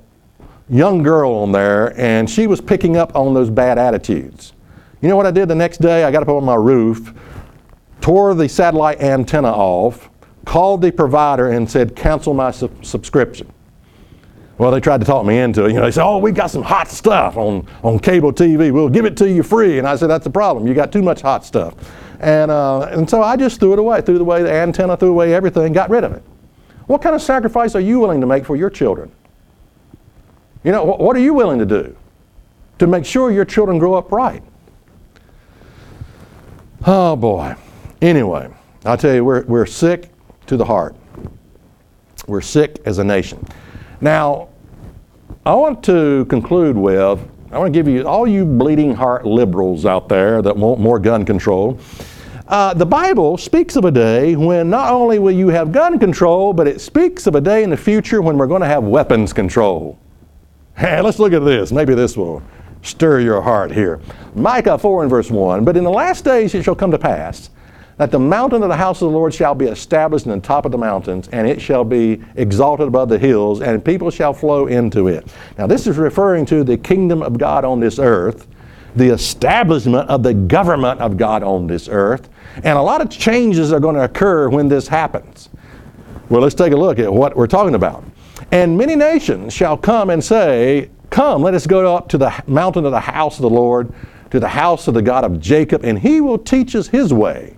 young 0.69 1.03
girl 1.03 1.33
on 1.33 1.53
there, 1.53 1.99
and 2.01 2.29
she 2.29 2.47
was 2.47 2.61
picking 2.61 2.97
up 2.97 3.15
on 3.15 3.35
those 3.35 3.51
bad 3.51 3.79
attitudes. 3.79 4.55
You 5.01 5.09
know 5.09 5.17
what 5.17 5.27
I 5.27 5.31
did 5.31 5.49
the 5.49 5.55
next 5.55 5.79
day? 5.79 6.05
I 6.05 6.11
got 6.11 6.23
up 6.23 6.29
on 6.29 6.45
my 6.45 6.55
roof, 6.55 7.13
tore 8.01 8.35
the 8.35 8.49
satellite 8.49 9.01
antenna 9.01 9.53
off, 9.53 10.11
called 10.45 10.83
the 10.83 10.91
provider, 10.91 11.51
and 11.51 11.71
said, 11.71 11.95
cancel 11.95 12.35
my 12.35 12.51
su- 12.51 12.71
subscription. 12.83 13.53
Well, 14.59 14.71
they 14.71 14.81
tried 14.81 15.01
to 15.01 15.07
talk 15.07 15.27
me 15.27 15.39
into 15.39 15.67
it. 15.67 15.69
You 15.69 15.75
know, 15.75 15.83
they 15.83 15.91
said, 15.91 16.05
"Oh, 16.05 16.17
we 16.17 16.33
got 16.33 16.51
some 16.51 16.63
hot 16.63 16.89
stuff 16.89 17.37
on, 17.37 17.67
on 17.83 17.99
cable 17.99 18.33
TV. 18.33 18.73
We'll 18.73 18.89
give 18.89 19.05
it 19.05 19.15
to 19.19 19.29
you 19.29 19.43
free." 19.43 19.79
And 19.79 19.87
I 19.87 19.97
said, 19.97 20.07
"That's 20.07 20.25
the 20.25 20.31
problem. 20.31 20.67
You 20.67 20.73
got 20.73 20.93
too 20.93 21.03
much 21.03 21.21
hot 21.21 21.45
stuff." 21.45 21.75
And 22.21 22.51
uh, 22.51 22.81
and 22.91 23.09
so 23.09 23.23
I 23.23 23.37
just 23.37 23.61
threw 23.61 23.73
it 23.73 23.79
away. 23.79 24.01
Threw 24.01 24.19
away 24.19 24.43
the 24.43 24.53
antenna, 24.53 24.97
threw 24.97 25.11
away 25.11 25.35
everything, 25.35 25.73
got 25.73 25.91
rid 25.91 26.05
of 26.05 26.13
it. 26.13 26.23
What 26.87 27.03
kind 27.03 27.15
of 27.15 27.23
sacrifice 27.23 27.75
are 27.75 27.81
you 27.81 27.99
willing 27.99 28.21
to 28.21 28.27
make 28.27 28.45
for 28.45 28.57
your 28.57 28.71
children? 28.71 29.11
You 30.65 30.73
know, 30.73 30.85
wh- 30.85 31.01
what 31.01 31.17
are 31.17 31.21
you 31.21 31.35
willing 31.35 31.59
to 31.59 31.67
do 31.67 31.97
to 32.79 32.87
make 32.87 33.05
sure 33.05 33.31
your 33.31 33.45
children 33.45 33.79
grow 33.79 33.95
up 33.95 34.13
right? 34.13 34.43
Oh 36.85 37.17
boy. 37.17 37.57
Anyway, 38.03 38.49
I'll 38.85 38.97
tell 38.97 39.15
you, 39.15 39.25
we're, 39.25 39.43
we're 39.45 39.67
sick 39.67 40.11
to 40.47 40.57
the 40.57 40.65
heart. 40.65 40.95
We're 42.27 42.41
sick 42.41 42.81
as 42.85 42.99
a 42.99 43.05
nation. 43.05 43.45
Now, 44.01 44.49
I 45.45 45.55
want 45.55 45.83
to 45.85 46.25
conclude 46.27 46.77
with 46.77 47.29
I 47.53 47.59
want 47.59 47.73
to 47.73 47.79
give 47.79 47.87
you, 47.87 48.07
all 48.07 48.27
you 48.27 48.45
bleeding 48.45 48.95
heart 48.95 49.25
liberals 49.25 49.87
out 49.87 50.09
there 50.09 50.43
that 50.43 50.57
want 50.57 50.81
more 50.81 50.99
gun 50.99 51.25
control. 51.25 51.79
Uh, 52.49 52.75
the 52.75 52.87
Bible 52.87 53.37
speaks 53.37 53.77
of 53.77 53.85
a 53.85 53.91
day 53.91 54.35
when 54.37 54.69
not 54.69 54.93
only 54.93 55.19
will 55.19 55.33
you 55.33 55.49
have 55.49 55.71
gun 55.71 55.99
control, 55.99 56.53
but 56.53 56.67
it 56.67 56.81
speaks 56.81 57.27
of 57.27 57.35
a 57.35 57.41
day 57.41 57.63
in 57.63 57.71
the 57.71 57.77
future 57.77 58.21
when 58.21 58.37
we're 58.37 58.47
going 58.47 58.63
to 58.63 58.67
have 58.67 58.83
weapons 58.85 59.33
control. 59.33 59.99
Hey, 60.77 61.01
let's 61.01 61.19
look 61.19 61.33
at 61.33 61.45
this. 61.45 61.73
Maybe 61.73 61.95
this 61.95 62.17
will 62.17 62.43
stir 62.83 63.21
your 63.21 63.41
heart 63.41 63.71
here. 63.73 64.01
Micah 64.35 64.79
4 64.79 65.03
and 65.03 65.11
verse 65.11 65.31
1 65.31 65.65
But 65.65 65.77
in 65.77 65.85
the 65.85 65.91
last 65.91 66.25
days 66.25 66.55
it 66.55 66.63
shall 66.63 66.75
come 66.75 66.91
to 66.91 66.99
pass 66.99 67.51
that 67.99 68.11
the 68.11 68.19
mountain 68.19 68.63
of 68.63 68.69
the 68.69 68.77
house 68.77 69.01
of 69.01 69.11
the 69.11 69.17
Lord 69.17 69.33
shall 69.33 69.55
be 69.55 69.67
established 69.67 70.27
in 70.27 70.33
the 70.33 70.41
top 70.41 70.67
of 70.67 70.73
the 70.73 70.79
mountains, 70.79 71.29
and 71.33 71.49
it 71.49 71.61
shall 71.61 71.85
be 71.85 72.21
exalted 72.35 72.89
above 72.89 73.09
the 73.09 73.19
hills, 73.19 73.63
and 73.63 73.83
people 73.83 74.11
shall 74.11 74.35
flow 74.35 74.67
into 74.67 75.09
it. 75.09 75.27
Now, 75.57 75.67
this 75.67 75.87
is 75.87 75.97
referring 75.97 76.45
to 76.47 76.63
the 76.63 76.77
kingdom 76.77 77.23
of 77.23 77.39
God 77.39 77.65
on 77.65 77.81
this 77.81 77.99
earth, 77.99 78.47
the 78.97 79.09
establishment 79.09 80.09
of 80.11 80.23
the 80.23 80.35
government 80.35 81.01
of 81.01 81.17
God 81.17 81.43
on 81.43 81.67
this 81.67 81.89
earth, 81.89 82.29
and 82.57 82.79
a 82.79 82.83
lot 82.83 83.01
of 83.01 83.09
changes 83.09 83.73
are 83.73 83.81
going 83.81 83.95
to 83.95 84.05
occur 84.05 84.49
when 84.49 84.69
this 84.69 84.89
happens. 84.89 85.49
Well, 86.29 86.43
let's 86.43 86.55
take 86.55 86.73
a 86.73 86.77
look 86.77 86.99
at 86.99 87.13
what 87.13 87.37
we're 87.37 87.47
talking 87.47 87.75
about. 87.75 88.05
And 88.53 88.77
many 88.77 88.95
nations 88.95 89.53
shall 89.53 89.77
come 89.77 90.11
and 90.11 90.23
say, 90.23 90.91
Come, 91.09 91.43
let 91.43 91.55
us 91.55 91.67
go 91.67 91.95
up 91.95 92.09
to 92.09 92.19
the 92.19 92.35
mountain 92.47 92.85
of 92.85 92.91
the 92.91 93.01
house 93.01 93.37
of 93.37 93.43
the 93.43 93.51
Lord, 93.51 93.93
to 94.31 94.41
the 94.41 94.49
house 94.49 94.89
of 94.89 94.95
the 94.95 95.03
God 95.03 95.25
of 95.25 95.41
Jacob, 95.41 95.85
and 95.85 95.99
he 95.99 96.21
will 96.21 96.37
teach 96.37 96.75
us 96.75 96.89
his 96.89 97.15
way 97.15 97.56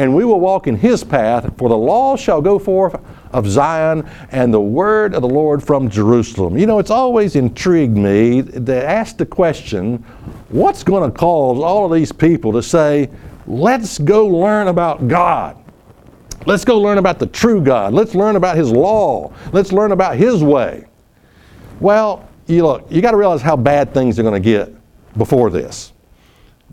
and 0.00 0.14
we 0.14 0.24
will 0.24 0.40
walk 0.40 0.66
in 0.66 0.76
his 0.76 1.04
path, 1.04 1.52
for 1.58 1.68
the 1.68 1.76
law 1.76 2.16
shall 2.16 2.40
go 2.40 2.58
forth 2.58 2.98
of 3.32 3.46
Zion 3.46 4.08
and 4.30 4.52
the 4.52 4.58
word 4.58 5.12
of 5.14 5.20
the 5.20 5.28
Lord 5.28 5.62
from 5.62 5.90
Jerusalem. 5.90 6.56
You 6.56 6.64
know, 6.64 6.78
it's 6.78 6.90
always 6.90 7.36
intrigued 7.36 7.98
me 7.98 8.40
to 8.40 8.82
ask 8.82 9.18
the 9.18 9.26
question 9.26 9.98
what's 10.48 10.82
going 10.82 11.12
to 11.12 11.14
cause 11.14 11.60
all 11.60 11.84
of 11.84 11.92
these 11.92 12.12
people 12.12 12.50
to 12.52 12.62
say, 12.62 13.10
let's 13.46 13.98
go 13.98 14.26
learn 14.26 14.68
about 14.68 15.06
God? 15.06 15.62
Let's 16.46 16.64
go 16.64 16.80
learn 16.80 16.96
about 16.96 17.18
the 17.18 17.26
true 17.26 17.60
God. 17.60 17.92
Let's 17.92 18.14
learn 18.14 18.36
about 18.36 18.56
his 18.56 18.70
law. 18.70 19.34
Let's 19.52 19.70
learn 19.70 19.92
about 19.92 20.16
his 20.16 20.42
way. 20.42 20.86
Well, 21.78 22.26
you 22.46 22.64
look, 22.64 22.86
you 22.88 23.02
got 23.02 23.10
to 23.10 23.18
realize 23.18 23.42
how 23.42 23.54
bad 23.54 23.92
things 23.92 24.18
are 24.18 24.22
going 24.22 24.42
to 24.42 24.48
get 24.48 24.74
before 25.18 25.50
this 25.50 25.89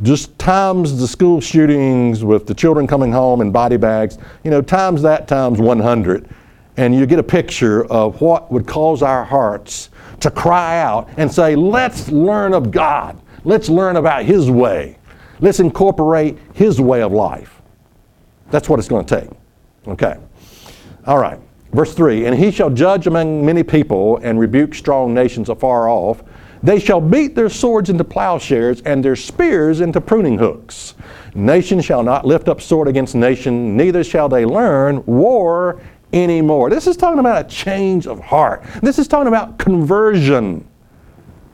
just 0.03 0.37
times 0.37 0.99
the 0.99 1.07
school 1.07 1.41
shootings 1.41 2.23
with 2.23 2.45
the 2.45 2.53
children 2.53 2.85
coming 2.85 3.11
home 3.11 3.41
in 3.41 3.51
body 3.51 3.77
bags, 3.77 4.17
you 4.43 4.51
know, 4.51 4.61
times 4.61 5.01
that 5.01 5.27
times 5.27 5.59
100. 5.59 6.29
And 6.77 6.93
you 6.93 7.05
get 7.07 7.17
a 7.17 7.23
picture 7.23 7.85
of 7.85 8.21
what 8.21 8.51
would 8.51 8.67
cause 8.67 9.01
our 9.01 9.25
hearts 9.25 9.89
to 10.19 10.29
cry 10.29 10.79
out 10.79 11.09
and 11.17 11.31
say, 11.31 11.55
let's 11.55 12.09
learn 12.09 12.53
of 12.53 12.69
God. 12.69 13.19
Let's 13.43 13.69
learn 13.69 13.95
about 13.95 14.25
His 14.25 14.51
way. 14.51 14.99
Let's 15.39 15.59
incorporate 15.59 16.37
His 16.53 16.79
way 16.79 17.01
of 17.01 17.11
life. 17.11 17.61
That's 18.51 18.69
what 18.69 18.79
it's 18.79 18.87
going 18.87 19.05
to 19.05 19.21
take. 19.21 19.29
Okay. 19.87 20.15
All 21.05 21.17
right. 21.17 21.39
Verse 21.73 21.93
3 21.93 22.25
And 22.25 22.35
he 22.35 22.51
shall 22.51 22.69
judge 22.69 23.07
among 23.07 23.45
many 23.45 23.63
people 23.63 24.17
and 24.17 24.39
rebuke 24.39 24.73
strong 24.73 25.13
nations 25.13 25.49
afar 25.49 25.89
off 25.89 26.23
they 26.63 26.79
shall 26.79 27.01
beat 27.01 27.35
their 27.35 27.49
swords 27.49 27.89
into 27.89 28.03
plowshares 28.03 28.81
and 28.81 29.03
their 29.03 29.15
spears 29.15 29.81
into 29.81 30.01
pruning 30.01 30.37
hooks. 30.37 30.95
Nation 31.35 31.81
shall 31.81 32.03
not 32.03 32.25
lift 32.25 32.47
up 32.47 32.61
sword 32.61 32.87
against 32.87 33.15
nation, 33.15 33.77
neither 33.77 34.03
shall 34.03 34.27
they 34.27 34.45
learn 34.45 35.05
war 35.05 35.79
anymore. 36.13 36.69
This 36.69 36.87
is 36.87 36.97
talking 36.97 37.19
about 37.19 37.45
a 37.45 37.47
change 37.47 38.07
of 38.07 38.19
heart. 38.19 38.63
This 38.81 38.97
is 38.97 39.07
talking 39.07 39.27
about 39.27 39.57
conversion. 39.57 40.67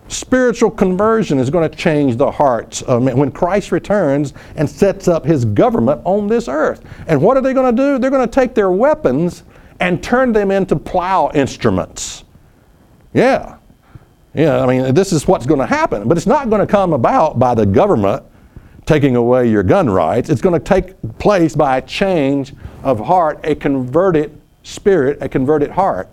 Spiritual 0.07 0.69
conversion 0.69 1.39
is 1.39 1.49
going 1.49 1.69
to 1.69 1.75
change 1.75 2.17
the 2.17 2.29
hearts 2.29 2.81
of 2.83 3.01
men 3.01 3.17
when 3.17 3.31
Christ 3.31 3.71
returns 3.71 4.33
and 4.55 4.69
sets 4.69 5.07
up 5.07 5.25
his 5.25 5.43
government 5.43 6.01
on 6.03 6.27
this 6.27 6.47
earth. 6.47 6.83
And 7.07 7.21
what 7.21 7.35
are 7.37 7.41
they 7.41 7.53
going 7.53 7.75
to 7.75 7.81
do? 7.81 7.97
They're 7.97 8.11
going 8.11 8.27
to 8.27 8.31
take 8.31 8.53
their 8.53 8.71
weapons 8.71 9.43
and 9.79 10.03
turn 10.03 10.31
them 10.31 10.51
into 10.51 10.75
plow 10.75 11.31
instruments. 11.33 12.25
Yeah. 13.13 13.57
Yeah, 14.33 14.61
I 14.61 14.65
mean, 14.65 14.93
this 14.93 15.13
is 15.13 15.27
what's 15.27 15.45
going 15.45 15.59
to 15.59 15.65
happen. 15.65 16.07
But 16.07 16.17
it's 16.17 16.27
not 16.27 16.49
going 16.49 16.61
to 16.61 16.67
come 16.67 16.93
about 16.93 17.39
by 17.39 17.53
the 17.53 17.65
government 17.65 18.23
taking 18.85 19.15
away 19.15 19.49
your 19.49 19.63
gun 19.63 19.89
rights. 19.89 20.29
It's 20.29 20.41
going 20.41 20.59
to 20.59 20.63
take 20.63 20.95
place 21.19 21.55
by 21.55 21.77
a 21.77 21.81
change 21.81 22.53
of 22.83 22.99
heart, 22.99 23.39
a 23.43 23.55
converted 23.55 24.39
spirit, 24.63 25.19
a 25.21 25.29
converted 25.29 25.69
heart, 25.71 26.09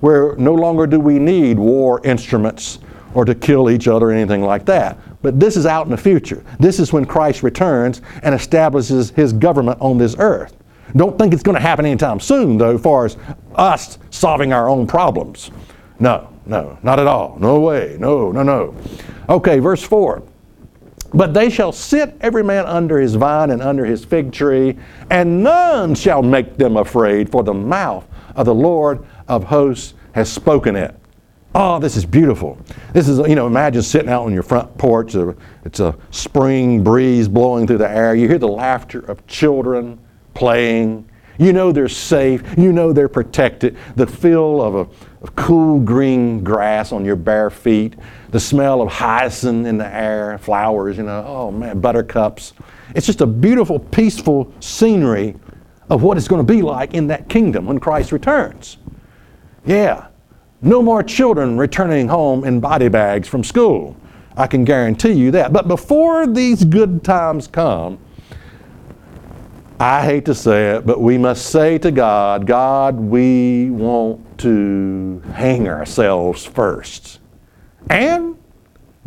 where 0.00 0.34
no 0.36 0.54
longer 0.54 0.86
do 0.86 0.98
we 0.98 1.18
need 1.18 1.58
war 1.58 2.00
instruments 2.04 2.78
or 3.14 3.24
to 3.24 3.34
kill 3.34 3.70
each 3.70 3.88
other 3.88 4.06
or 4.06 4.12
anything 4.12 4.42
like 4.42 4.64
that. 4.66 4.98
But 5.22 5.38
this 5.38 5.56
is 5.56 5.66
out 5.66 5.84
in 5.84 5.90
the 5.90 5.98
future. 5.98 6.42
This 6.58 6.78
is 6.80 6.92
when 6.92 7.04
Christ 7.04 7.42
returns 7.42 8.00
and 8.22 8.34
establishes 8.34 9.10
his 9.10 9.32
government 9.32 9.78
on 9.80 9.98
this 9.98 10.16
earth. 10.18 10.56
Don't 10.96 11.18
think 11.18 11.32
it's 11.32 11.42
going 11.42 11.56
to 11.56 11.60
happen 11.60 11.86
anytime 11.86 12.18
soon, 12.18 12.56
though, 12.56 12.74
as 12.74 12.80
far 12.80 13.04
as 13.04 13.16
us 13.54 13.98
solving 14.10 14.52
our 14.52 14.68
own 14.68 14.86
problems. 14.86 15.50
No. 15.98 16.28
No, 16.50 16.76
not 16.82 16.98
at 16.98 17.06
all. 17.06 17.36
No 17.38 17.60
way. 17.60 17.96
No, 18.00 18.32
no, 18.32 18.42
no. 18.42 18.74
Okay, 19.28 19.60
verse 19.60 19.84
4. 19.84 20.20
But 21.14 21.32
they 21.32 21.48
shall 21.48 21.70
sit 21.70 22.16
every 22.20 22.42
man 22.42 22.66
under 22.66 22.98
his 22.98 23.14
vine 23.14 23.50
and 23.50 23.62
under 23.62 23.84
his 23.84 24.04
fig 24.04 24.32
tree, 24.32 24.76
and 25.10 25.44
none 25.44 25.94
shall 25.94 26.22
make 26.22 26.56
them 26.56 26.76
afraid, 26.76 27.30
for 27.30 27.44
the 27.44 27.54
mouth 27.54 28.04
of 28.34 28.46
the 28.46 28.54
Lord 28.54 29.06
of 29.28 29.44
hosts 29.44 29.94
has 30.12 30.30
spoken 30.30 30.74
it. 30.74 30.94
Oh, 31.54 31.78
this 31.78 31.96
is 31.96 32.04
beautiful. 32.04 32.58
This 32.92 33.08
is, 33.08 33.18
you 33.28 33.36
know, 33.36 33.46
imagine 33.46 33.82
sitting 33.82 34.08
out 34.08 34.24
on 34.24 34.32
your 34.34 34.42
front 34.42 34.76
porch. 34.76 35.14
It's 35.64 35.78
a 35.78 35.96
spring 36.10 36.82
breeze 36.82 37.28
blowing 37.28 37.68
through 37.68 37.78
the 37.78 37.90
air. 37.90 38.16
You 38.16 38.26
hear 38.26 38.38
the 38.38 38.48
laughter 38.48 39.00
of 39.00 39.24
children 39.28 40.00
playing. 40.34 41.08
You 41.38 41.52
know 41.52 41.72
they're 41.72 41.88
safe. 41.88 42.42
You 42.58 42.72
know 42.72 42.92
they're 42.92 43.08
protected. 43.08 43.76
The 43.96 44.06
feel 44.06 44.60
of 44.60 44.74
a 44.74 44.88
of 45.22 45.36
cool 45.36 45.80
green 45.80 46.42
grass 46.42 46.92
on 46.92 47.04
your 47.04 47.16
bare 47.16 47.50
feet, 47.50 47.94
the 48.30 48.40
smell 48.40 48.80
of 48.80 48.90
hyacinth 48.90 49.66
in 49.66 49.76
the 49.76 49.86
air, 49.86 50.38
flowers, 50.38 50.96
you 50.96 51.02
know, 51.02 51.24
oh 51.26 51.50
man, 51.50 51.80
buttercups. 51.80 52.54
It's 52.94 53.06
just 53.06 53.20
a 53.20 53.26
beautiful, 53.26 53.78
peaceful 53.78 54.52
scenery 54.60 55.36
of 55.90 56.02
what 56.02 56.16
it's 56.16 56.28
going 56.28 56.44
to 56.44 56.52
be 56.52 56.62
like 56.62 56.94
in 56.94 57.08
that 57.08 57.28
kingdom 57.28 57.66
when 57.66 57.78
Christ 57.78 58.12
returns. 58.12 58.78
Yeah. 59.66 60.06
No 60.62 60.82
more 60.82 61.02
children 61.02 61.56
returning 61.58 62.08
home 62.08 62.44
in 62.44 62.60
body 62.60 62.88
bags 62.88 63.28
from 63.28 63.42
school. 63.42 63.96
I 64.36 64.46
can 64.46 64.64
guarantee 64.64 65.12
you 65.12 65.30
that. 65.32 65.52
But 65.52 65.68
before 65.68 66.26
these 66.26 66.64
good 66.64 67.02
times 67.02 67.46
come, 67.46 67.98
I 69.80 70.04
hate 70.04 70.26
to 70.26 70.34
say 70.34 70.72
it, 70.72 70.84
but 70.84 71.00
we 71.00 71.16
must 71.16 71.46
say 71.46 71.78
to 71.78 71.90
God, 71.90 72.46
God, 72.46 72.96
we 72.96 73.70
want 73.70 74.38
to 74.40 75.22
hang 75.32 75.68
ourselves 75.68 76.44
first. 76.44 77.18
And 77.88 78.36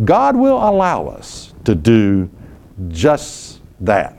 God 0.04 0.36
will 0.36 0.58
allow 0.58 1.06
us 1.06 1.54
to 1.66 1.76
do 1.76 2.28
just 2.88 3.62
that, 3.82 4.18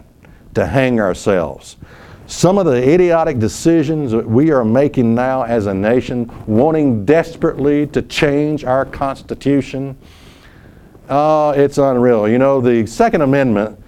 to 0.54 0.64
hang 0.64 1.00
ourselves. 1.00 1.76
Some 2.28 2.56
of 2.56 2.66
the 2.66 2.88
idiotic 2.88 3.40
decisions 3.40 4.12
that 4.12 4.24
we 4.24 4.52
are 4.52 4.64
making 4.64 5.12
now 5.12 5.42
as 5.42 5.66
a 5.66 5.74
nation, 5.74 6.30
wanting 6.46 7.04
desperately 7.04 7.88
to 7.88 8.00
change 8.00 8.64
our 8.64 8.84
Constitution, 8.84 9.98
uh, 11.08 11.52
it's 11.56 11.78
unreal. 11.78 12.28
You 12.28 12.38
know, 12.38 12.60
the 12.60 12.86
Second 12.86 13.22
Amendment 13.22 13.80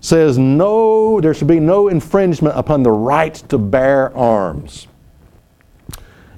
says 0.00 0.38
no, 0.38 1.20
there 1.20 1.34
should 1.34 1.48
be 1.48 1.60
no 1.60 1.88
infringement 1.88 2.56
upon 2.56 2.82
the 2.82 2.90
right 2.90 3.34
to 3.34 3.58
bear 3.58 4.16
arms. 4.16 4.88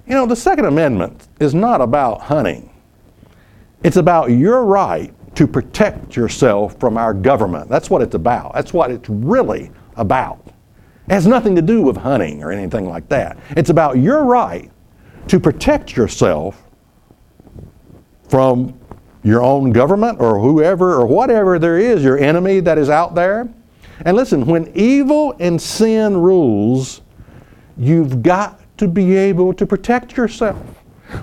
You 0.07 0.15
know, 0.15 0.27
the 0.27 0.37
Second 0.37 0.67
Amendment 0.67 1.29
is 1.41 1.55
not 1.55 1.81
about 1.81 2.23
hunting. 2.23 2.71
It's 3.85 3.97
about 3.97 4.31
your 4.31 4.65
right 4.65 5.15
to 5.37 5.47
protect 5.47 6.17
yourself 6.17 6.79
from 6.79 6.99
our 6.99 7.15
government. 7.15 7.69
That's 7.69 7.89
what 7.89 8.03
it's 8.03 8.15
about. 8.15 8.55
That's 8.55 8.73
what 8.73 8.91
it's 8.91 9.09
really 9.09 9.71
about. 9.97 10.45
It 11.09 11.15
has 11.15 11.27
nothing 11.27 11.57
to 11.57 11.63
do 11.63 11.83
with 11.83 11.97
hunting 11.97 12.43
or 12.43 12.53
anything 12.53 12.89
like 12.89 13.09
that. 13.09 13.39
It's 13.51 13.71
about 13.71 13.99
your 13.99 14.25
right 14.25 14.71
to 15.29 15.41
protect 15.41 15.97
yourself 15.97 16.63
from 18.29 18.79
your 19.23 19.43
own 19.43 19.73
government 19.73 20.21
or 20.21 20.39
whoever 20.39 20.95
or 20.95 21.07
whatever 21.07 21.59
there 21.59 21.79
is, 21.79 22.03
your 22.03 22.19
enemy 22.19 22.61
that 22.61 22.79
is 22.79 22.91
out 22.91 23.15
there. 23.15 23.49
And 24.05 24.17
listen, 24.17 24.47
when 24.47 24.71
evil 24.75 25.35
and 25.39 25.61
sin 25.61 26.17
rules, 26.17 27.03
you've 27.77 28.23
got 28.23 28.61
to 28.79 28.89
be 28.89 29.17
able 29.17 29.53
to 29.55 29.67
protect 29.67 30.17
yourself. 30.17 30.59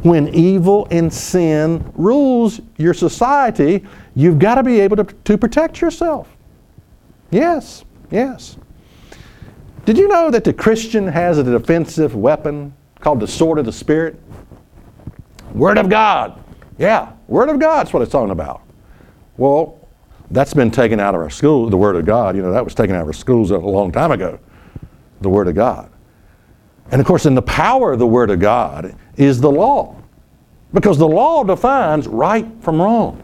When 0.04 0.30
evil 0.30 0.88
and 0.92 1.12
sin 1.12 1.92
rules 1.96 2.62
your 2.78 2.94
society, 2.94 3.86
you've 4.16 4.40
got 4.40 4.56
to 4.56 4.64
be 4.64 4.80
able 4.80 4.98
to, 4.98 5.04
to 5.04 5.38
protect 5.38 5.82
yourself. 5.82 6.36
Yes, 7.32 7.84
yes. 8.12 8.58
Did 9.86 9.98
you 9.98 10.08
know 10.08 10.30
that 10.30 10.44
the 10.44 10.54
Christian 10.54 11.08
has 11.08 11.38
a 11.38 11.44
defensive 11.44 12.16
weapon 12.16 12.74
called 13.00 13.20
the 13.20 13.28
sword 13.28 13.58
of 13.58 13.66
the 13.66 13.74
Spirit? 13.74 14.20
Word 15.54 15.80
of 15.80 15.90
God. 15.90 16.40
Yeah, 16.80 17.12
Word 17.28 17.50
of 17.50 17.60
God. 17.60 17.82
That's 17.82 17.94
what 17.94 18.02
it's 18.02 18.12
talking 18.12 18.32
about. 18.32 18.62
Well, 19.38 19.78
that's 20.32 20.54
been 20.54 20.72
taken 20.72 21.00
out 21.00 21.14
of 21.14 21.22
our 21.22 21.30
school, 21.30 21.70
the 21.70 21.78
Word 21.78 21.98
of 21.98 22.06
God. 22.06 22.36
You 22.36 22.42
know, 22.42 22.54
that 22.54 22.64
was 22.64 22.74
taken 22.74 22.96
out 22.96 23.02
of 23.02 23.08
our 23.08 23.14
schools 23.14 23.52
a 23.52 23.58
long 23.58 23.92
time 23.92 24.12
ago, 24.12 24.40
the 25.20 25.30
Word 25.30 25.50
of 25.50 25.56
God. 25.56 25.92
And 26.90 27.02
of 27.02 27.06
course, 27.06 27.26
in 27.26 27.36
the 27.36 27.42
power 27.42 27.92
of 27.92 28.00
the 28.00 28.08
Word 28.08 28.32
of 28.32 28.40
God 28.40 28.96
is 29.18 29.42
the 29.42 29.52
law. 29.52 29.96
Because 30.74 30.98
the 30.98 31.08
law 31.08 31.44
defines 31.44 32.08
right 32.08 32.48
from 32.62 32.82
wrong. 32.82 33.24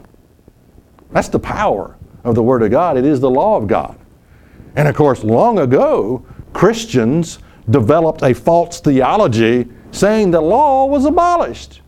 That's 1.12 1.28
the 1.28 1.38
power 1.38 1.96
of 2.24 2.34
the 2.34 2.42
Word 2.42 2.62
of 2.62 2.70
God. 2.70 2.98
It 2.98 3.06
is 3.06 3.20
the 3.20 3.30
law 3.30 3.56
of 3.56 3.66
God. 3.66 3.98
And 4.74 4.86
of 4.86 4.94
course, 4.94 5.24
long 5.24 5.60
ago, 5.60 6.26
Christians 6.52 7.38
developed 7.70 8.22
a 8.22 8.34
false 8.34 8.80
theology 8.80 9.66
saying 9.92 10.30
the 10.30 10.40
law 10.40 10.84
was 10.84 11.06
abolished. 11.06 11.80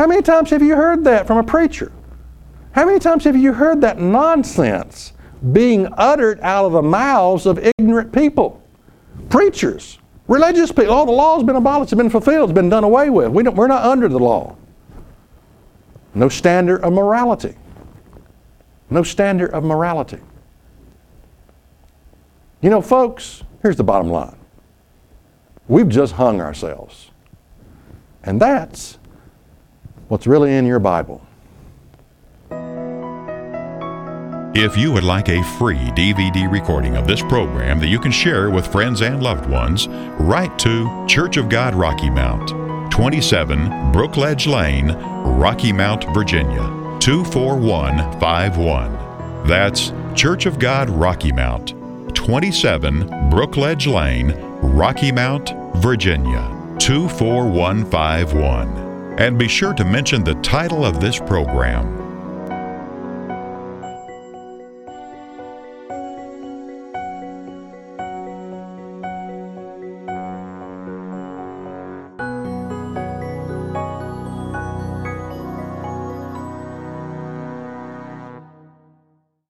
How 0.00 0.06
many 0.06 0.22
times 0.22 0.48
have 0.48 0.62
you 0.62 0.76
heard 0.76 1.04
that 1.04 1.26
from 1.26 1.36
a 1.36 1.42
preacher? 1.42 1.92
How 2.72 2.86
many 2.86 2.98
times 2.98 3.22
have 3.24 3.36
you 3.36 3.52
heard 3.52 3.82
that 3.82 3.98
nonsense 3.98 5.12
being 5.52 5.92
uttered 5.92 6.40
out 6.40 6.64
of 6.64 6.72
the 6.72 6.80
mouths 6.80 7.44
of 7.44 7.58
ignorant 7.58 8.10
people? 8.10 8.62
Preachers, 9.28 9.98
religious 10.26 10.72
people. 10.72 10.94
Oh, 10.94 11.04
the 11.04 11.12
law's 11.12 11.44
been 11.44 11.56
abolished, 11.56 11.92
it's 11.92 11.98
been 11.98 12.08
fulfilled, 12.08 12.48
it's 12.48 12.54
been 12.54 12.70
done 12.70 12.82
away 12.82 13.10
with. 13.10 13.30
We 13.30 13.42
we're 13.42 13.66
not 13.66 13.84
under 13.84 14.08
the 14.08 14.18
law. 14.18 14.56
No 16.14 16.30
standard 16.30 16.80
of 16.80 16.94
morality. 16.94 17.54
No 18.88 19.02
standard 19.02 19.50
of 19.50 19.64
morality. 19.64 20.20
You 22.62 22.70
know, 22.70 22.80
folks, 22.80 23.42
here's 23.60 23.76
the 23.76 23.84
bottom 23.84 24.08
line 24.08 24.38
we've 25.68 25.90
just 25.90 26.14
hung 26.14 26.40
ourselves. 26.40 27.10
And 28.24 28.40
that's 28.40 28.96
what's 30.10 30.26
really 30.26 30.54
in 30.54 30.66
your 30.66 30.80
Bible. 30.80 31.22
If 34.52 34.76
you 34.76 34.90
would 34.92 35.04
like 35.04 35.28
a 35.28 35.44
free 35.58 35.92
DVD 35.92 36.50
recording 36.50 36.96
of 36.96 37.06
this 37.06 37.22
program 37.22 37.78
that 37.78 37.86
you 37.86 38.00
can 38.00 38.10
share 38.10 38.50
with 38.50 38.66
friends 38.66 39.00
and 39.00 39.22
loved 39.22 39.48
ones, 39.48 39.86
write 40.18 40.58
to 40.58 41.06
Church 41.08 41.36
of 41.36 41.48
God 41.48 41.76
Rocky 41.76 42.10
Mount, 42.10 42.48
27 42.90 43.92
Brookledge 43.92 44.52
Lane, 44.52 44.88
Rocky 45.38 45.72
Mount, 45.72 46.12
Virginia, 46.12 46.98
24151. 46.98 49.46
That's 49.46 49.92
Church 50.16 50.46
of 50.46 50.58
God 50.58 50.90
Rocky 50.90 51.30
Mount, 51.30 51.74
27 52.16 53.06
Brookledge 53.30 53.86
Lane, 53.86 54.32
Rocky 54.60 55.12
Mount, 55.12 55.52
Virginia, 55.76 56.50
24151. 56.80 58.89
And 59.20 59.38
be 59.38 59.48
sure 59.48 59.74
to 59.74 59.84
mention 59.84 60.24
the 60.24 60.34
title 60.36 60.82
of 60.82 60.98
this 60.98 61.18
program 61.18 61.99